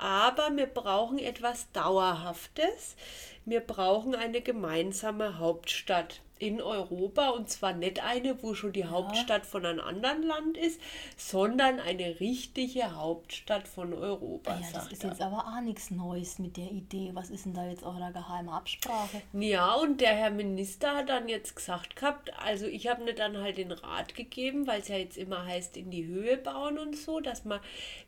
aber 0.00 0.56
wir 0.56 0.66
brauchen 0.66 1.18
etwas 1.18 1.70
Dauerhaftes. 1.72 2.96
Wir 3.44 3.60
brauchen 3.60 4.14
eine 4.14 4.40
gemeinsame 4.40 5.38
Hauptstadt 5.38 6.20
in 6.38 6.62
Europa 6.62 7.28
und 7.30 7.50
zwar 7.50 7.74
nicht 7.74 8.02
eine, 8.02 8.42
wo 8.42 8.54
schon 8.54 8.72
die 8.72 8.86
Hauptstadt 8.86 9.44
von 9.44 9.66
einem 9.66 9.80
anderen 9.80 10.22
Land 10.22 10.56
ist, 10.56 10.80
sondern 11.18 11.78
eine 11.80 12.18
richtige 12.18 12.96
Hauptstadt 12.96 13.68
von 13.68 13.92
Europa, 13.92 14.52
Ja, 14.58 14.66
das 14.72 14.90
ist 14.90 15.04
er. 15.04 15.10
jetzt 15.10 15.20
aber 15.20 15.44
auch 15.46 15.60
nichts 15.60 15.90
Neues 15.90 16.38
mit 16.38 16.56
der 16.56 16.70
Idee. 16.70 17.10
Was 17.12 17.28
ist 17.28 17.44
denn 17.44 17.52
da 17.52 17.68
jetzt 17.68 17.82
eure 17.82 18.10
geheime 18.12 18.52
Absprache? 18.52 19.20
Ja, 19.34 19.74
und 19.74 20.00
der 20.00 20.14
Herr 20.14 20.30
Minister 20.30 20.96
hat 20.96 21.10
dann 21.10 21.28
jetzt 21.28 21.56
gesagt 21.56 21.94
gehabt, 21.96 22.32
also 22.38 22.64
ich 22.66 22.88
habe 22.88 23.04
mir 23.04 23.14
dann 23.14 23.36
halt 23.36 23.58
den 23.58 23.72
Rat 23.72 24.14
gegeben, 24.14 24.66
weil 24.66 24.80
es 24.80 24.88
ja 24.88 24.96
jetzt 24.96 25.18
immer 25.18 25.44
heißt, 25.44 25.76
in 25.76 25.90
die 25.90 26.06
Höhe 26.06 26.38
bauen 26.38 26.78
und 26.78 26.96
so, 26.96 27.20
dass 27.20 27.44
man 27.44 27.60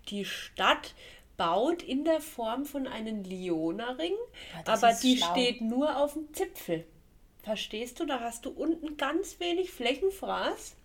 die 0.08 0.24
Stadt 0.24 0.94
baut 1.36 1.82
in 1.82 2.04
der 2.04 2.20
Form 2.20 2.64
von 2.64 2.86
einem 2.86 3.22
Lionerring, 3.24 4.12
Ja, 4.66 4.72
aber 4.74 4.92
die 4.92 5.16
schlau. 5.16 5.32
steht 5.32 5.60
nur 5.60 5.96
auf 5.96 6.12
dem 6.14 6.32
Zipfel. 6.32 6.84
Verstehst 7.42 7.98
du? 7.98 8.06
Da 8.06 8.20
hast 8.20 8.44
du 8.44 8.50
unten 8.50 8.96
ganz 8.96 9.40
wenig 9.40 9.70
Flächenfraß 9.70 10.76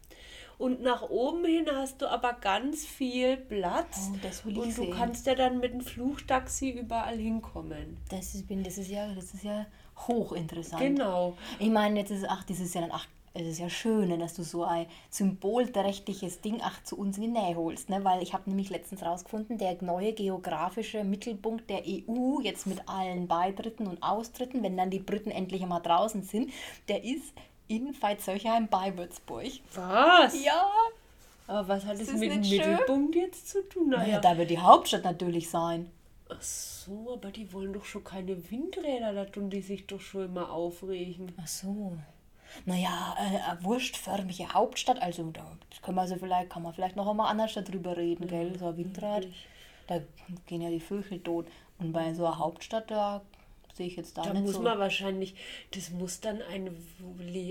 und 0.57 0.81
nach 0.81 1.03
oben 1.10 1.45
hin 1.45 1.65
hast 1.71 2.01
du 2.01 2.07
aber 2.07 2.33
ganz 2.33 2.83
viel 2.83 3.38
Platz. 3.38 4.10
Oh, 4.10 4.47
und 4.47 4.55
du 4.55 4.71
sehen. 4.71 4.93
kannst 4.95 5.27
ja 5.27 5.36
dann 5.36 5.60
mit 5.60 5.73
dem 5.73 5.81
Fluchtaxi 5.81 6.69
überall 6.71 7.17
hinkommen. 7.17 7.97
Das 8.10 8.33
ist, 8.33 8.45
das 8.49 8.77
ist 8.79 8.89
ja, 8.89 9.13
das 9.13 9.33
ist 9.36 9.43
ja 9.43 9.67
hochinteressant. 10.07 10.81
Genau. 10.81 11.38
Ich 11.60 11.69
meine, 11.69 11.99
jetzt 11.99 12.12
ist, 12.12 12.25
ach, 12.27 12.43
das 12.43 12.60
ist 12.60 12.73
ja 12.73 12.81
dann, 12.81 12.91
ach, 12.91 13.07
es 13.39 13.47
ist 13.47 13.60
ja 13.60 13.69
schön, 13.69 14.08
ne, 14.10 14.17
dass 14.17 14.34
du 14.34 14.43
so 14.43 14.63
ein 14.63 14.86
symbolträchtiges 15.10 16.41
Ding 16.41 16.60
ach, 16.63 16.84
zu 16.84 16.97
uns 16.97 17.17
in 17.17 17.23
die 17.23 17.39
Nähe 17.39 17.56
holst, 17.56 17.89
ne? 17.89 18.04
weil 18.04 18.21
ich 18.21 18.34
habe 18.34 18.50
nämlich 18.50 18.69
letztens 18.69 19.04
rausgefunden, 19.04 19.58
der 19.58 19.78
neue 19.82 20.13
geografische 20.13 21.04
Mittelpunkt 21.04 21.69
der 21.69 21.84
EU, 21.86 22.39
jetzt 22.41 22.67
mit 22.67 22.88
allen 22.88 23.28
Beitritten 23.28 23.88
und 23.88 24.02
Austritten, 24.04 24.63
wenn 24.63 24.78
dann 24.78 24.89
die 24.89 25.00
Briten 25.00 25.32
endlich 25.32 25.62
einmal 25.63 25.82
draußen 25.82 26.23
sind, 26.23 26.52
der 26.89 27.04
ist 27.04 27.34
in 27.67 27.93
Veitshöchheim 27.93 28.67
bei 28.67 28.97
Würzburg. 28.97 29.52
Was? 29.76 30.43
Ja, 30.43 30.67
Aber 31.47 31.67
was 31.67 31.86
hat 31.86 32.00
es 32.00 32.12
mit 32.13 32.32
dem 32.32 32.39
nicht 32.41 32.50
schön? 32.62 32.71
Mittelpunkt 32.71 33.15
jetzt 33.15 33.50
zu 33.50 33.67
tun? 33.67 33.89
naja, 33.89 34.04
Naja. 34.08 34.19
da 34.21 34.38
wird 34.38 34.50
die 34.50 34.60
Hauptstadt 34.60 35.04
natürlich 35.04 35.50
sein. 35.50 35.89
Ach 36.30 36.41
so, 36.41 37.13
aber 37.13 37.32
die 37.32 37.52
wollen 37.54 37.71
doch 37.73 37.86
schon 37.86 38.04
keine 38.04 38.52
Windräder, 38.52 39.13
da 39.13 39.26
tun 39.26 39.50
die 39.50 39.62
sich 39.62 39.88
doch 39.88 40.02
schon 40.02 40.26
immer 40.26 40.52
aufregen. 40.52 41.32
Ach 41.41 41.47
so. 41.47 41.93
Naja, 42.65 43.15
äh, 43.17 43.49
eine 43.51 43.63
wurstförmige 43.63 44.53
Hauptstadt, 44.53 45.01
also 45.01 45.29
da 45.31 45.57
können 45.81 45.97
wir 45.97 46.01
also 46.01 46.15
vielleicht, 46.15 46.49
kann 46.49 46.63
man 46.63 46.73
vielleicht 46.73 46.95
noch 46.95 47.07
einmal 47.07 47.29
anders 47.31 47.53
darüber 47.53 47.95
reden, 47.97 48.27
gell? 48.27 48.57
So 48.57 48.67
ein 48.69 48.77
Windrad, 48.77 49.27
da 49.88 50.01
gehen 50.45 50.62
ja 50.62 50.69
die 50.69 50.79
Vögel 50.79 51.19
tot. 51.21 51.47
Und 51.79 51.93
bei 51.93 52.13
so 52.13 52.25
einer 52.25 52.39
Hauptstadt, 52.39 52.89
da 52.91 53.21
sehe 53.73 53.88
ich 53.88 53.95
jetzt 53.95 54.17
da, 54.17 54.23
Da 54.23 54.33
nicht 54.33 54.43
muss 54.43 54.55
so. 54.55 54.62
man 54.62 54.79
wahrscheinlich, 54.79 55.36
das 55.71 55.91
muss 55.91 56.19
dann 56.19 56.41
ein, 56.41 56.75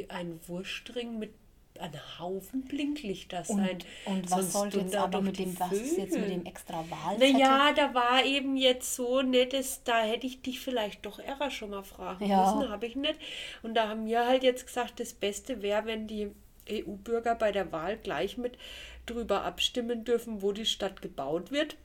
ein 0.09 0.41
Wurstring 0.49 1.19
mit 1.19 1.33
einem 1.81 2.19
Haufen 2.19 2.63
Blinklichter 2.63 3.45
sein. 3.45 3.79
und, 4.07 4.15
und 4.15 4.31
was 4.31 4.53
soll 4.53 4.69
jetzt 4.75 4.97
aber 4.97 5.21
mit 5.21 5.39
dem, 5.39 5.59
was 5.59 5.73
ist 5.73 5.99
jetzt 5.99 6.19
mit 6.19 6.31
dem 6.31 6.47
extra 6.47 6.85
Wahlzettel? 6.89 7.33
Naja, 7.33 7.73
da 7.75 7.95
war 7.95 8.25
eben 8.25 8.57
jetzt 8.57 8.95
so 8.95 9.23
nettes, 9.23 9.83
da 9.85 10.03
hätte 10.03 10.27
ich 10.27 10.43
dich 10.43 10.61
vielleicht 10.61 11.05
doch 11.07 11.19
eher 11.19 11.51
schon 11.51 11.71
mal 11.71 11.83
fragen 11.83 12.27
Ja. 12.27 12.55
müssen, 12.55 12.69
habe 12.71 12.87
ich 12.87 12.97
nicht. 12.97 13.19
Und 13.63 13.75
da 13.75 13.89
haben 13.89 14.07
wir 14.07 14.27
halt 14.27 14.43
jetzt 14.43 14.67
gesagt, 14.67 15.01
das 15.01 15.13
Beste 15.13 15.63
wäre, 15.63 15.87
wenn 15.87 16.07
die 16.07 16.31
EU-Bürger 16.69 17.35
bei 17.35 17.53
der 17.53 17.71
Wahl 17.73 17.97
gleich 17.97 18.37
mit 18.37 18.59
drüber 19.07 19.45
abstimmen 19.45 20.05
dürfen, 20.05 20.43
wo 20.43 20.53
die 20.53 20.67
Stadt 20.67 21.01
gebaut 21.01 21.51
wird. 21.51 21.77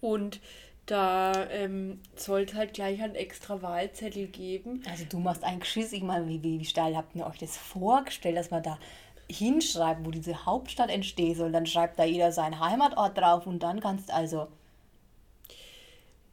Und 0.00 0.40
da 0.90 1.48
ähm, 1.50 2.00
soll 2.16 2.42
es 2.42 2.54
halt 2.54 2.74
gleich 2.74 3.02
einen 3.02 3.14
extra 3.14 3.62
Wahlzettel 3.62 4.26
geben. 4.26 4.82
Also 4.88 5.04
du 5.04 5.18
machst 5.18 5.44
einen 5.44 5.60
Geschiss, 5.60 5.92
ich 5.92 6.02
meine, 6.02 6.26
wie, 6.26 6.42
wie, 6.42 6.60
wie 6.60 6.64
steil 6.64 6.96
habt 6.96 7.14
ihr 7.14 7.26
euch 7.26 7.38
das 7.38 7.56
vorgestellt, 7.56 8.36
dass 8.36 8.50
man 8.50 8.62
da 8.62 8.78
hinschreibt, 9.30 10.04
wo 10.06 10.10
diese 10.10 10.46
Hauptstadt 10.46 10.90
entstehen 10.90 11.34
soll, 11.34 11.52
dann 11.52 11.66
schreibt 11.66 11.98
da 11.98 12.04
jeder 12.04 12.32
seinen 12.32 12.60
Heimatort 12.60 13.18
drauf 13.18 13.46
und 13.46 13.62
dann 13.62 13.80
kannst 13.80 14.10
also, 14.10 14.48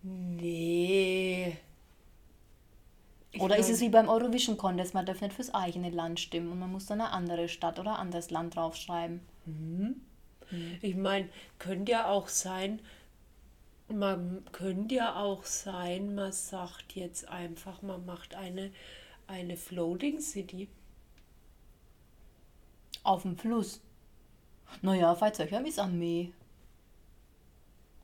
Nee. 0.05 1.57
Ich 3.31 3.41
oder 3.41 3.57
ist 3.57 3.69
es 3.69 3.81
wie 3.81 3.89
beim 3.89 4.07
Eurovision 4.07 4.55
Contest, 4.55 4.93
man 4.93 5.05
darf 5.05 5.19
nicht 5.21 5.33
fürs 5.33 5.53
eigene 5.53 5.89
Land 5.89 6.19
stimmen 6.19 6.51
und 6.51 6.59
man 6.59 6.71
muss 6.71 6.85
dann 6.85 7.01
eine 7.01 7.11
andere 7.11 7.49
Stadt 7.49 7.79
oder 7.79 7.93
ein 7.93 8.01
anderes 8.01 8.29
Land 8.29 8.55
draufschreiben. 8.55 9.21
Ich 10.81 10.95
meine, 10.95 11.27
könnte 11.57 11.91
ja 11.91 12.07
auch 12.07 12.27
sein, 12.27 12.79
man 13.87 14.43
könnte 14.51 14.95
ja 14.95 15.15
auch 15.15 15.43
sein, 15.43 16.15
man 16.15 16.31
sagt 16.31 16.93
jetzt 16.93 17.27
einfach, 17.29 17.81
man 17.81 18.05
macht 18.05 18.35
eine, 18.35 18.71
eine 19.27 19.57
Floating 19.57 20.19
City. 20.19 20.67
Auf 23.03 23.21
dem 23.21 23.37
Fluss. 23.37 23.81
Naja, 24.81 25.19
Veitshöchheim 25.19 25.65
ist 25.65 25.79
am 25.79 25.97
Meer. 25.99 26.29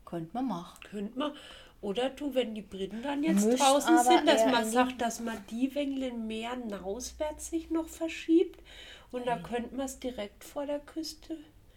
Könnte 0.04 0.30
man 0.34 0.46
machen. 0.46 0.80
Könnte 0.84 1.18
man. 1.18 1.32
Oder 1.80 2.10
du, 2.10 2.32
wenn 2.34 2.54
die 2.54 2.62
Briten 2.62 3.02
dann 3.02 3.24
jetzt 3.24 3.44
Müsst 3.44 3.60
draußen 3.60 3.98
sind, 4.04 4.28
dass 4.28 4.46
man 4.46 4.70
sagt, 4.70 5.00
dass 5.00 5.18
man 5.18 5.44
die 5.50 5.74
Wängle 5.74 6.12
mehr 6.12 6.56
auswärts 6.84 7.50
sich 7.50 7.70
noch 7.70 7.88
verschiebt. 7.88 8.62
Und 9.10 9.26
da 9.26 9.36
könnte 9.36 9.74
man 9.74 9.86
es 9.86 9.98
direkt 9.98 10.44
vor 10.44 10.64
der 10.64 10.78
Küste. 10.78 11.36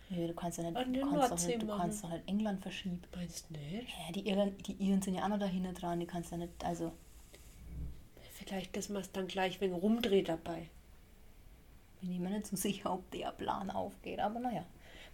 Ja, 0.10 0.28
du 0.28 0.34
kannst 0.34 0.58
ja 0.60 0.64
nicht, 0.66 0.78
An 0.78 0.94
du 0.94 1.00
der 1.00 1.10
kannst 1.10 1.32
doch 1.32 1.48
nicht, 1.48 1.62
du 1.62 1.66
machen. 1.66 1.80
kannst 1.82 2.04
doch 2.04 2.10
nicht 2.12 2.28
England 2.28 2.62
verschieben. 2.62 3.02
Meinst 3.16 3.50
du 3.50 3.54
nicht? 3.54 3.88
Ja, 3.90 4.12
die 4.14 4.28
Irren, 4.28 4.58
die 4.60 4.74
Iren 4.74 5.02
sind 5.02 5.16
ja 5.16 5.24
auch 5.24 5.30
noch 5.30 5.40
da 5.40 5.46
hinten 5.46 5.74
dran, 5.74 6.00
die 6.00 6.06
kannst 6.06 6.32
du 6.32 6.36
ja 6.36 6.42
nicht, 6.46 6.64
also. 6.64 6.92
Vielleicht, 8.34 8.76
dass 8.78 8.90
man 8.90 9.02
es 9.02 9.12
dann 9.12 9.28
gleich 9.28 9.60
wegen 9.62 9.74
rumdreht 9.74 10.30
dabei. 10.30 10.70
Bin 12.02 12.12
ich 12.12 12.20
mir 12.20 12.30
nicht 12.30 12.46
so 12.46 12.56
sicher, 12.68 12.94
ob 12.94 13.10
der 13.12 13.32
Plan 13.32 13.72
aufgeht, 13.72 14.20
aber 14.20 14.40
naja. 14.40 14.64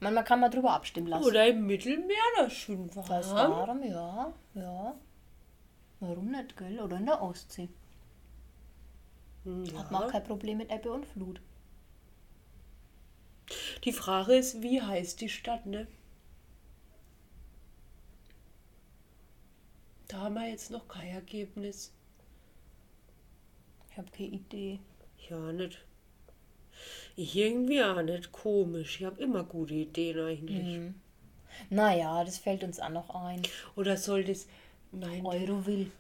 Man, 0.02 0.14
man 0.16 0.26
kann 0.26 0.40
mal 0.40 0.50
drüber 0.50 0.72
abstimmen 0.72 1.08
lassen. 1.08 1.26
Oder 1.26 1.48
im 1.48 1.66
Mittelmeer, 1.68 2.18
das 2.38 2.54
schön 2.54 2.94
warm. 2.96 3.06
Das 3.08 3.32
warm, 3.34 3.84
ja, 3.84 4.34
ja. 4.56 4.96
Warum 6.00 6.32
nicht, 6.32 6.58
gell? 6.58 6.80
Oder 6.80 6.98
in 6.98 7.06
der 7.06 7.22
Ostsee. 7.22 7.70
Ja. 9.46 9.80
Hat 9.80 9.92
man 9.92 10.04
auch 10.04 10.12
kein 10.12 10.24
Problem 10.24 10.58
mit 10.58 10.72
Ebbe 10.72 10.92
und 10.92 11.06
Flut. 11.06 11.40
Die 13.84 13.94
Frage 13.94 14.36
ist, 14.36 14.62
wie 14.62 14.82
heißt 14.82 15.22
die 15.22 15.30
Stadt, 15.30 15.66
ne? 15.66 15.88
Da 20.08 20.18
haben 20.22 20.36
wir 20.36 20.50
jetzt 20.50 20.72
noch 20.72 20.88
kein 20.88 21.10
Ergebnis. 21.10 21.92
Ich 23.90 23.98
habe 23.98 24.12
keine 24.12 24.30
Idee. 24.30 24.80
Ja, 25.30 25.52
nicht. 25.52 25.84
Ich 27.16 27.36
irgendwie 27.36 27.84
auch 27.84 28.02
nicht 28.02 28.32
komisch. 28.32 29.00
Ich 29.00 29.06
habe 29.06 29.22
immer 29.22 29.44
gute 29.44 29.74
Ideen 29.74 30.20
eigentlich. 30.20 30.94
Naja, 31.70 32.24
das 32.24 32.38
fällt 32.38 32.64
uns 32.64 32.80
auch 32.80 32.90
noch 32.90 33.14
ein. 33.14 33.42
Oder 33.76 33.98
soll 33.98 34.24
das. 34.24 34.48
Nein, 34.92 35.26
Euroville. 35.26 35.92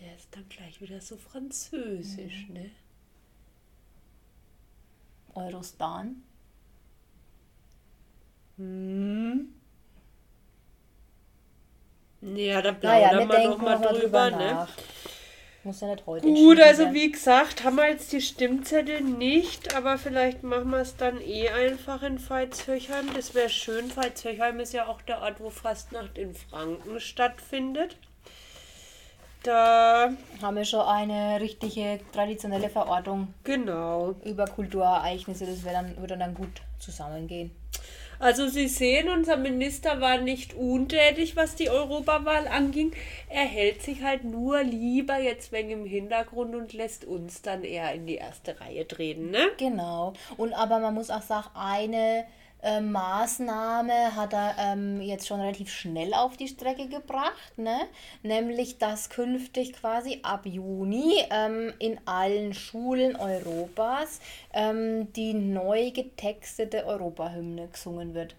der 0.00 0.16
ist 0.16 0.28
dann 0.32 0.48
gleich 0.48 0.80
wieder 0.80 1.00
so 1.00 1.16
französisch, 1.16 2.48
ne? 2.48 2.70
Eurostan. 5.34 6.22
Hm. 8.56 9.54
Ja, 12.22 12.60
da 12.60 12.72
Naja, 12.72 13.08
plaudern 13.08 13.28
wir 13.28 13.28
wir 13.28 13.36
denken 13.36 13.50
noch 13.50 13.58
mal 13.58 13.78
noch 13.78 13.98
drüber, 13.98 14.30
ne? 14.30 14.68
Muss 15.62 15.80
ja 15.80 15.88
nicht 15.88 16.06
heute 16.06 16.26
Gut, 16.26 16.58
also 16.60 16.82
werden. 16.84 16.94
wie 16.94 17.10
gesagt, 17.10 17.64
haben 17.64 17.76
wir 17.76 17.88
jetzt 17.88 18.12
die 18.12 18.20
Stimmzettel 18.22 19.02
nicht, 19.02 19.74
aber 19.74 19.98
vielleicht 19.98 20.42
machen 20.42 20.70
wir 20.70 20.78
es 20.78 20.96
dann 20.96 21.20
eh 21.20 21.50
einfach 21.50 22.02
in 22.02 22.18
Veitshöchheim. 22.18 23.12
Das 23.14 23.34
wäre 23.34 23.50
schön. 23.50 23.94
Veitshöchheim 23.94 24.60
ist 24.60 24.72
ja 24.72 24.86
auch 24.86 25.02
der 25.02 25.20
Ort, 25.20 25.40
wo 25.40 25.50
Fastnacht 25.50 26.16
in 26.16 26.34
Franken 26.34 26.98
stattfindet. 27.00 27.96
Da, 29.42 30.10
haben 30.42 30.56
wir 30.56 30.64
schon 30.64 30.80
eine 30.80 31.40
richtige 31.40 32.00
traditionelle 32.12 32.68
Verortung 32.68 33.32
genau. 33.42 34.14
über 34.24 34.44
Kulturereignisse. 34.44 35.46
Das 35.46 35.64
wär 35.64 35.72
dann, 35.72 35.96
würde 35.96 36.18
dann 36.18 36.34
gut 36.34 36.60
zusammengehen. 36.78 37.50
Also 38.18 38.48
Sie 38.48 38.68
sehen, 38.68 39.08
unser 39.08 39.38
Minister 39.38 40.02
war 40.02 40.18
nicht 40.18 40.52
untätig, 40.52 41.36
was 41.36 41.54
die 41.54 41.70
Europawahl 41.70 42.48
anging. 42.48 42.92
Er 43.30 43.46
hält 43.46 43.80
sich 43.80 44.02
halt 44.02 44.24
nur 44.24 44.62
lieber 44.62 45.18
jetzt 45.18 45.52
wegen 45.52 45.70
im 45.70 45.86
Hintergrund 45.86 46.54
und 46.54 46.74
lässt 46.74 47.06
uns 47.06 47.40
dann 47.40 47.64
eher 47.64 47.94
in 47.94 48.06
die 48.06 48.16
erste 48.16 48.60
Reihe 48.60 48.86
treten, 48.86 49.30
ne? 49.30 49.46
Genau. 49.56 50.12
Und 50.36 50.52
aber 50.52 50.80
man 50.80 50.92
muss 50.92 51.08
auch 51.08 51.22
sagen, 51.22 51.48
eine 51.54 52.26
äh, 52.62 52.80
Maßnahme 52.80 54.14
hat 54.16 54.32
er 54.32 54.54
ähm, 54.58 55.00
jetzt 55.00 55.26
schon 55.26 55.40
relativ 55.40 55.70
schnell 55.72 56.12
auf 56.14 56.36
die 56.36 56.48
Strecke 56.48 56.88
gebracht, 56.88 57.56
ne? 57.56 57.78
Nämlich, 58.22 58.78
dass 58.78 59.08
künftig 59.10 59.72
quasi 59.72 60.20
ab 60.22 60.46
Juni 60.46 61.14
ähm, 61.30 61.72
in 61.78 61.98
allen 62.06 62.52
Schulen 62.54 63.16
Europas 63.16 64.20
ähm, 64.52 65.12
die 65.14 65.34
neu 65.34 65.90
getextete 65.90 66.84
Europahymne 66.86 67.68
gesungen 67.68 68.14
wird. 68.14 68.34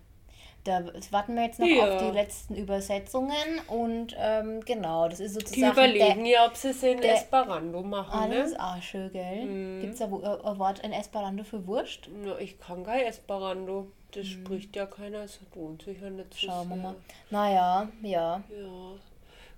Da 0.63 0.83
warten 1.09 1.33
wir 1.35 1.43
jetzt 1.45 1.59
noch 1.59 1.65
Ja. 1.65 1.89
auf 1.95 1.97
die 2.03 2.11
letzten 2.15 2.53
Übersetzungen 2.55 3.33
und 3.67 4.15
ähm, 4.19 4.61
genau, 4.63 5.07
das 5.09 5.19
ist 5.19 5.35
Die 5.35 5.39
sozusagen 5.39 5.71
überlegen 5.73 6.25
ja, 6.27 6.45
ob 6.45 6.55
sie 6.55 6.69
es 6.69 6.83
in 6.83 7.01
der- 7.01 7.15
Esperanto 7.15 7.81
machen, 7.81 8.11
Ah, 8.13 8.27
das 8.27 8.51
ist 8.51 8.57
ne? 8.59 8.63
auch 8.63 8.81
schön, 8.83 9.11
gell? 9.11 9.79
Gibt 9.81 9.93
es 9.93 9.99
da 9.99 10.05
äh, 10.05 10.49
ein 10.51 10.59
Wort 10.59 10.77
in 10.79 10.91
Esperanto 10.93 11.43
für 11.43 11.65
Wurst? 11.65 12.07
Na, 12.23 12.37
ich 12.37 12.59
kann 12.59 12.83
kein 12.83 13.05
Esperanto. 13.07 13.87
Das 14.11 14.27
spricht 14.27 14.75
ja 14.75 14.85
keiner, 14.85 15.19
es 15.19 15.39
lohnt 15.55 15.83
sich 15.83 15.99
ja 16.01 16.09
nicht 16.09 16.33
so 16.33 16.47
Mhm. 16.47 16.51
Schauen 16.51 16.69
wir 16.69 16.75
mal. 16.77 16.95
Naja, 17.29 17.89
ja. 18.01 18.43
Ja, 18.49 18.93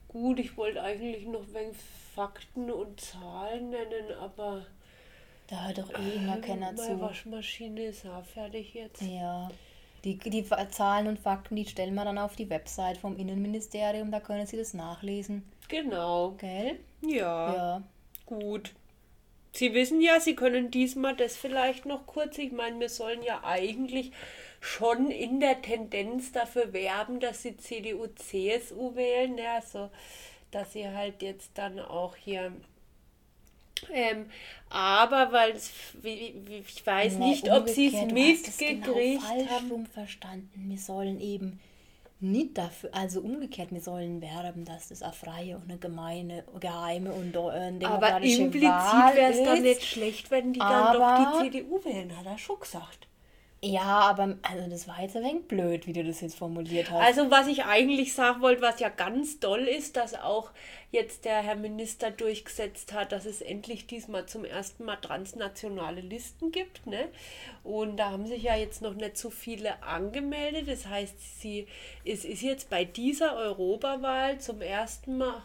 gut, 0.07 0.39
ich 0.39 0.55
wollte 0.57 0.81
eigentlich 0.81 1.25
noch 1.25 1.45
wegen 1.53 1.73
Fakten 2.15 2.69
und 2.71 2.99
Zahlen 3.01 3.69
nennen, 3.71 4.11
aber 4.19 4.65
Da 5.47 5.65
hört 5.65 5.79
doch 5.79 5.89
eh 5.99 6.15
immer 6.17 6.37
keiner 6.37 6.71
meine 6.73 6.77
zu. 6.77 7.01
Waschmaschine 7.01 7.85
ist 7.85 8.05
auch 8.05 8.23
fertig 8.23 8.73
jetzt. 8.73 9.01
Ja. 9.01 9.49
Die, 10.03 10.17
die 10.17 10.45
Zahlen 10.69 11.07
und 11.07 11.17
Fakten, 11.19 11.55
die 11.55 11.65
stellen 11.65 11.95
wir 11.95 12.03
dann 12.03 12.17
auf 12.17 12.35
die 12.35 12.49
Website 12.49 12.97
vom 12.97 13.17
Innenministerium, 13.17 14.11
da 14.11 14.19
können 14.19 14.45
Sie 14.45 14.57
das 14.57 14.73
nachlesen. 14.73 15.49
Genau, 15.69 16.31
Gell? 16.31 16.79
ja, 17.01 17.53
Ja. 17.53 17.83
gut. 18.25 18.73
Sie 19.55 19.73
wissen 19.73 20.01
ja, 20.01 20.19
Sie 20.19 20.35
können 20.35 20.71
diesmal 20.71 21.15
das 21.15 21.37
vielleicht 21.37 21.85
noch 21.85 22.05
kurz. 22.07 22.37
Ich 22.39 22.51
meine, 22.51 22.79
wir 22.79 22.89
sollen 22.89 23.21
ja 23.23 23.43
eigentlich 23.43 24.11
schon 24.59 25.11
in 25.11 25.39
der 25.39 25.61
Tendenz 25.61 26.31
dafür 26.31 26.73
werben, 26.73 27.19
dass 27.19 27.43
Sie 27.43 27.55
CDU, 27.57 28.07
CSU 28.07 28.95
wählen. 28.95 29.37
Ja, 29.37 29.55
also, 29.55 29.89
dass 30.51 30.73
Sie 30.73 30.87
halt 30.87 31.21
jetzt 31.21 31.51
dann 31.55 31.79
auch 31.79 32.15
hier. 32.15 32.51
Ähm, 33.91 34.27
aber 34.69 35.31
weil 35.33 35.51
es, 35.51 35.71
ich 36.03 36.85
weiß 36.85 37.15
Nee, 37.15 37.25
nicht, 37.31 37.51
ob 37.51 37.67
Sie 37.69 37.87
es 37.87 37.93
es 37.93 38.11
mitgekriegt 38.11 38.83
genau 38.85 39.49
haben. 39.49 39.85
verstanden. 39.87 40.69
Wir 40.69 40.77
sollen 40.77 41.19
eben 41.19 41.59
nicht 42.23 42.57
dafür, 42.57 42.89
also 42.93 43.19
umgekehrt, 43.21 43.71
wir 43.71 43.81
sollen 43.81 44.21
werben, 44.21 44.65
dass 44.65 44.87
das 44.89 45.01
eine 45.03 45.13
freie 45.13 45.55
und 45.57 45.63
eine 45.69 45.77
gemeine, 45.77 46.43
geheime 46.59 47.11
und 47.11 47.35
äh, 47.35 47.39
eine 47.39 47.85
Aber 47.87 47.97
demokratische 48.07 48.41
implizit 48.43 48.69
Wahl 48.69 49.15
wäre 49.15 49.31
es 49.31 49.43
dann 49.43 49.57
ist. 49.57 49.63
nicht 49.63 49.83
schlecht, 49.83 50.31
wenn 50.31 50.53
die 50.53 50.59
dann 50.59 50.71
aber- 50.71 51.25
doch 51.31 51.41
die 51.43 51.49
CDU 51.51 51.83
wählen, 51.83 52.17
hat 52.17 52.25
er 52.25 52.37
schon 52.37 52.59
gesagt. 52.59 53.07
Ja, 53.65 54.01
aber 54.01 54.35
also 54.41 54.69
das 54.69 54.89
war 54.89 55.01
jetzt 55.01 55.15
ein 55.15 55.23
wenig 55.23 55.47
blöd, 55.47 55.87
wie 55.87 55.93
du 55.93 56.03
das 56.03 56.19
jetzt 56.19 56.35
formuliert 56.37 56.91
hast. 56.91 57.01
Also 57.01 57.31
was 57.31 57.47
ich 57.47 57.63
eigentlich 57.63 58.13
sagen 58.13 58.41
wollte, 58.41 58.61
was 58.61 58.81
ja 58.81 58.89
ganz 58.89 59.39
toll 59.39 59.69
ist, 59.69 59.95
dass 59.95 60.15
auch 60.15 60.51
jetzt 60.91 61.23
der 61.23 61.41
Herr 61.41 61.55
Minister 61.55 62.11
durchgesetzt 62.11 62.91
hat, 62.91 63.13
dass 63.13 63.25
es 63.25 63.39
endlich 63.39 63.87
diesmal 63.87 64.25
zum 64.25 64.43
ersten 64.43 64.83
Mal 64.83 64.97
transnationale 64.97 66.01
Listen 66.01 66.51
gibt. 66.51 66.85
Ne? 66.85 67.07
Und 67.63 67.95
da 67.95 68.11
haben 68.11 68.27
sich 68.27 68.43
ja 68.43 68.57
jetzt 68.57 68.81
noch 68.81 68.95
nicht 68.95 69.17
so 69.17 69.29
viele 69.29 69.81
angemeldet. 69.81 70.67
Das 70.67 70.87
heißt, 70.87 71.39
sie, 71.39 71.65
es 72.03 72.25
ist 72.25 72.41
jetzt 72.41 72.69
bei 72.69 72.83
dieser 72.83 73.37
Europawahl 73.37 74.39
zum 74.39 74.61
ersten 74.61 75.17
Mal 75.17 75.41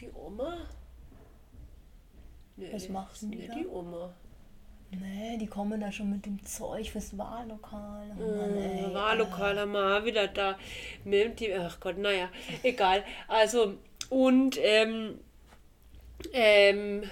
Die 0.00 0.10
Oma? 0.12 0.58
Nee, 2.56 2.68
Was 2.72 2.90
macht 2.90 3.22
denn 3.22 3.30
die 3.30 3.48
die 3.48 3.66
Oma. 3.66 4.12
Nee, 4.90 5.36
die 5.36 5.46
kommen 5.46 5.80
da 5.80 5.92
schon 5.92 6.10
mit 6.10 6.24
dem 6.24 6.42
Zeug 6.44 6.90
fürs 6.90 7.16
Wahllokal. 7.16 8.10
Oh 8.18 8.36
Mann, 8.36 8.56
ey. 8.56 8.84
Äh, 8.84 8.94
Wahllokal 8.94 9.58
haben 9.58 9.72
wir 9.72 9.98
auch 9.98 10.04
wieder 10.04 10.28
da. 10.28 10.58
Mit 11.04 11.40
die, 11.40 11.52
ach 11.52 11.78
Gott, 11.78 11.98
naja, 11.98 12.30
egal. 12.62 13.04
Also, 13.26 13.74
und, 14.08 14.58
ähm, 14.62 15.20
ähm, 16.32 17.02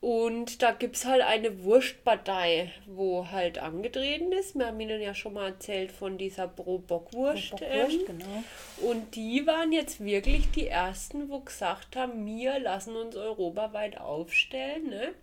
und 0.00 0.60
da 0.60 0.72
gibt 0.72 0.96
es 0.96 1.06
halt 1.06 1.22
eine 1.22 1.62
Wurstpartei, 1.62 2.72
wo 2.86 3.30
halt 3.30 3.58
angetreten 3.58 4.32
ist. 4.32 4.54
Wir 4.54 4.66
haben 4.66 4.80
Ihnen 4.80 5.00
ja 5.00 5.14
schon 5.14 5.32
mal 5.32 5.50
erzählt 5.50 5.92
von 5.92 6.18
dieser 6.18 6.48
Pro-Bockwurst. 6.48 7.52
Bockwurst, 7.52 8.00
ähm, 8.00 8.06
genau. 8.06 8.44
Und 8.82 9.14
die 9.14 9.46
waren 9.46 9.72
jetzt 9.72 10.04
wirklich 10.04 10.50
die 10.50 10.66
ersten, 10.66 11.30
wo 11.30 11.40
gesagt 11.40 11.96
haben, 11.96 12.26
wir 12.26 12.58
lassen 12.58 12.96
uns 12.96 13.16
europaweit 13.16 13.98
aufstellen. 13.98 14.90
Ne? 14.90 15.14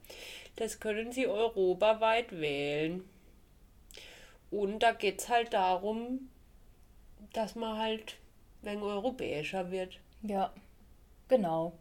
Das 0.56 0.80
können 0.80 1.12
sie 1.12 1.28
europaweit 1.28 2.32
wählen. 2.32 3.04
Und 4.50 4.80
da 4.80 4.92
geht 4.92 5.20
es 5.20 5.30
halt 5.30 5.54
darum, 5.54 6.30
dass 7.34 7.56
man 7.56 7.78
halt 7.78 8.18
wenn 8.62 8.82
europäischer 8.82 9.72
wird. 9.72 10.00
Ja, 10.24 10.54
genau. 11.28 11.74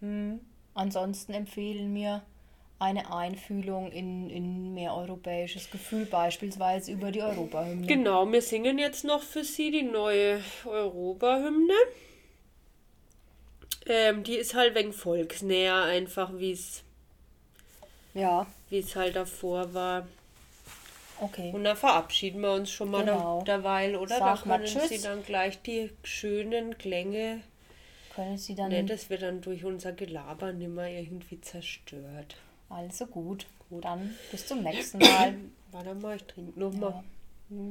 Hm. 0.00 0.40
Ansonsten 0.74 1.34
empfehlen 1.34 1.94
wir 1.94 2.22
eine 2.78 3.12
Einfühlung 3.12 3.92
in, 3.92 4.28
in 4.30 4.74
mehr 4.74 4.96
europäisches 4.96 5.70
Gefühl, 5.70 6.06
beispielsweise 6.06 6.92
über 6.92 7.12
die 7.12 7.22
Europahymne. 7.22 7.86
Genau, 7.86 8.30
wir 8.30 8.42
singen 8.42 8.78
jetzt 8.78 9.04
noch 9.04 9.22
für 9.22 9.44
Sie 9.44 9.70
die 9.70 9.82
neue 9.82 10.40
Europahymne. 10.64 11.74
Ähm, 13.86 14.24
die 14.24 14.34
ist 14.34 14.54
halt 14.54 14.74
wegen 14.74 14.92
volksnäher, 14.92 15.82
einfach 15.82 16.32
wie 16.38 16.52
es 16.52 16.82
Ja, 18.14 18.46
wie 18.70 18.78
es 18.78 18.94
halt 18.96 19.16
davor 19.16 19.72
war. 19.74 20.06
okay. 21.20 21.50
Und 21.52 21.64
dann 21.64 21.76
verabschieden 21.76 22.40
wir 22.42 22.52
uns 22.52 22.70
schon 22.70 22.90
mal 22.90 23.04
Genau. 23.04 23.42
derweil, 23.42 23.96
oder? 23.96 24.18
Sag 24.18 24.44
da 24.44 24.58
können. 24.58 24.88
Sie 24.88 25.00
dann 25.00 25.22
gleich 25.24 25.60
die 25.62 25.90
schönen 26.02 26.76
Klänge, 26.78 27.40
Können 28.14 28.36
Sie 28.36 28.54
dann. 28.54 28.68
ne, 28.70 28.84
das 28.84 29.08
wird 29.08 29.22
dann 29.22 29.40
durch 29.40 29.64
unser 29.64 29.92
Gelaber 29.92 30.52
nimmer 30.52 30.88
irgendwie 30.88 31.40
zerstört. 31.40 32.36
Also 32.68 33.06
gut. 33.06 33.46
Dann 33.70 34.14
bis 34.30 34.46
zum 34.46 34.62
nächsten 34.62 34.98
Mal. 34.98 35.34
Warte 35.72 35.94
mal, 35.94 36.16
ich 36.16 36.24
trinke 36.24 36.60
noch 36.60 36.72
mal. 36.74 37.02
Ja. 37.48 37.62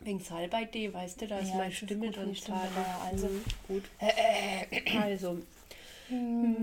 Wegen 0.00 0.20
Salbei-Tee, 0.20 0.92
weißt 0.92 1.20
du, 1.22 1.26
da 1.26 1.38
ist 1.38 1.48
Ja, 1.50 1.56
meine 1.56 1.72
Stimme 1.72 2.06
gut 2.06 2.16
dann 2.16 2.32
ja, 2.32 3.00
also. 3.10 3.26
Mhm, 3.26 3.44
gut. 3.66 3.84
Also. 5.02 5.38
Mm. 6.10 6.54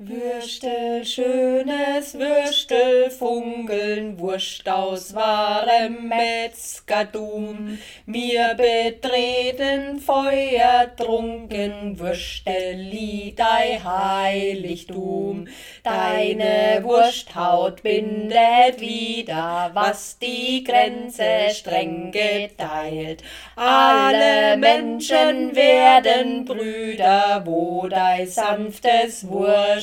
Würstel, 0.00 1.04
schönes 1.04 2.14
Würstel, 2.14 3.10
funkeln, 3.10 4.16
Wurst 4.20 4.68
aus 4.68 5.12
wahrem 5.12 6.06
Metzgertum. 6.08 7.80
Wir 8.06 8.54
betreten 8.54 9.98
Feuer 9.98 10.94
trunken, 10.96 11.98
Würsteli, 11.98 13.34
dein 13.36 13.82
Heiligtum. 13.82 15.48
Deine 15.82 16.84
Wursthaut 16.84 17.82
bindet 17.82 18.80
wieder, 18.80 19.72
was 19.74 20.16
die 20.20 20.62
Grenze 20.62 21.50
streng 21.52 22.12
geteilt. 22.12 23.24
Alle 23.56 24.56
Menschen 24.58 25.56
werden 25.56 26.44
Brüder, 26.44 27.42
wo 27.44 27.88
dein 27.88 28.28
sanftes 28.28 29.28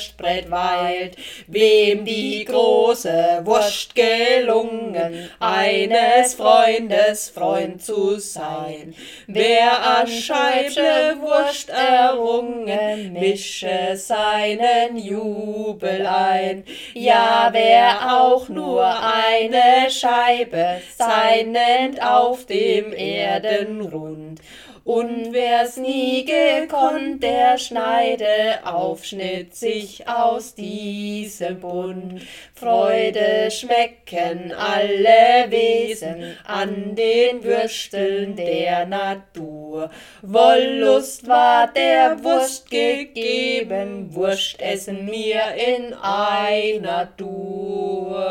Wurstbrett 0.05 0.51
weilt. 0.51 1.15
Wem 1.47 2.05
die 2.05 2.45
große 2.45 3.41
Wurst 3.43 3.95
gelungen, 3.95 5.29
eines 5.39 6.35
Freundes 6.35 7.29
Freund 7.29 7.83
zu 7.83 8.19
sein. 8.19 8.93
Wer 9.27 9.81
an 9.81 10.07
Scheibe 10.07 11.19
Wurst 11.21 11.69
errungen, 11.69 13.13
mische 13.13 13.95
seinen 13.95 14.97
Jubel 14.97 16.05
ein. 16.05 16.63
Ja, 16.93 17.49
wer 17.51 18.17
auch 18.21 18.49
nur 18.49 18.85
eine 18.85 19.89
Scheibe 19.89 20.81
sein 20.97 21.51
nennt 21.51 22.01
auf 22.01 22.45
dem 22.45 22.93
Erdenrund. 22.93 24.39
Und 24.85 25.33
wer's 25.33 25.77
nie 25.77 26.25
gekonnt, 26.25 27.23
der 27.23 27.57
schneide 27.57 28.59
Aufschnitt 28.63 29.55
sich 29.55 30.07
aus 30.07 30.53
diesem 30.53 31.59
Bund. 31.59 32.21
Freude 32.53 33.49
schmecken 33.49 34.53
alle 34.53 35.49
Wesen 35.49 36.37
an 36.45 36.93
den 36.93 37.43
Würsteln 37.43 38.35
der 38.35 38.85
Natur. 38.85 39.89
Wollust 40.21 41.27
war 41.27 41.73
der 41.73 42.23
Wurst 42.23 42.69
gegeben, 42.69 44.13
Wurst 44.13 44.61
essen 44.61 45.07
wir 45.07 45.41
in 45.55 45.95
einer 45.95 47.09
Tour. 47.17 48.23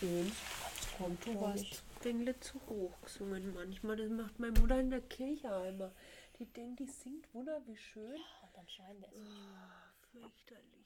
Schön. 0.00 0.32
Kommt 0.96 1.26
du 1.26 1.38
warst 1.42 1.82
Dingle 2.02 2.40
zu 2.40 2.58
hoch 2.70 2.98
gesungen 3.02 3.52
manchmal. 3.52 3.96
Das 3.96 4.08
macht 4.08 4.38
meine 4.38 4.58
Mutter 4.58 4.80
in 4.80 4.88
der 4.88 5.02
Kirche 5.02 5.54
einmal. 5.54 5.92
Die 6.38 6.46
denkt, 6.46 6.80
die 6.80 6.86
singt 6.86 7.34
wunder 7.34 7.60
wie 7.66 7.76
schön. 7.76 8.14
Und 8.14 8.56
dann 8.56 8.66
scheint. 8.66 9.04
Fürchterlich. 10.10 10.24
Ob 10.24 10.32
es 10.34 10.48
hoch 10.54 10.72
war. 10.72 10.79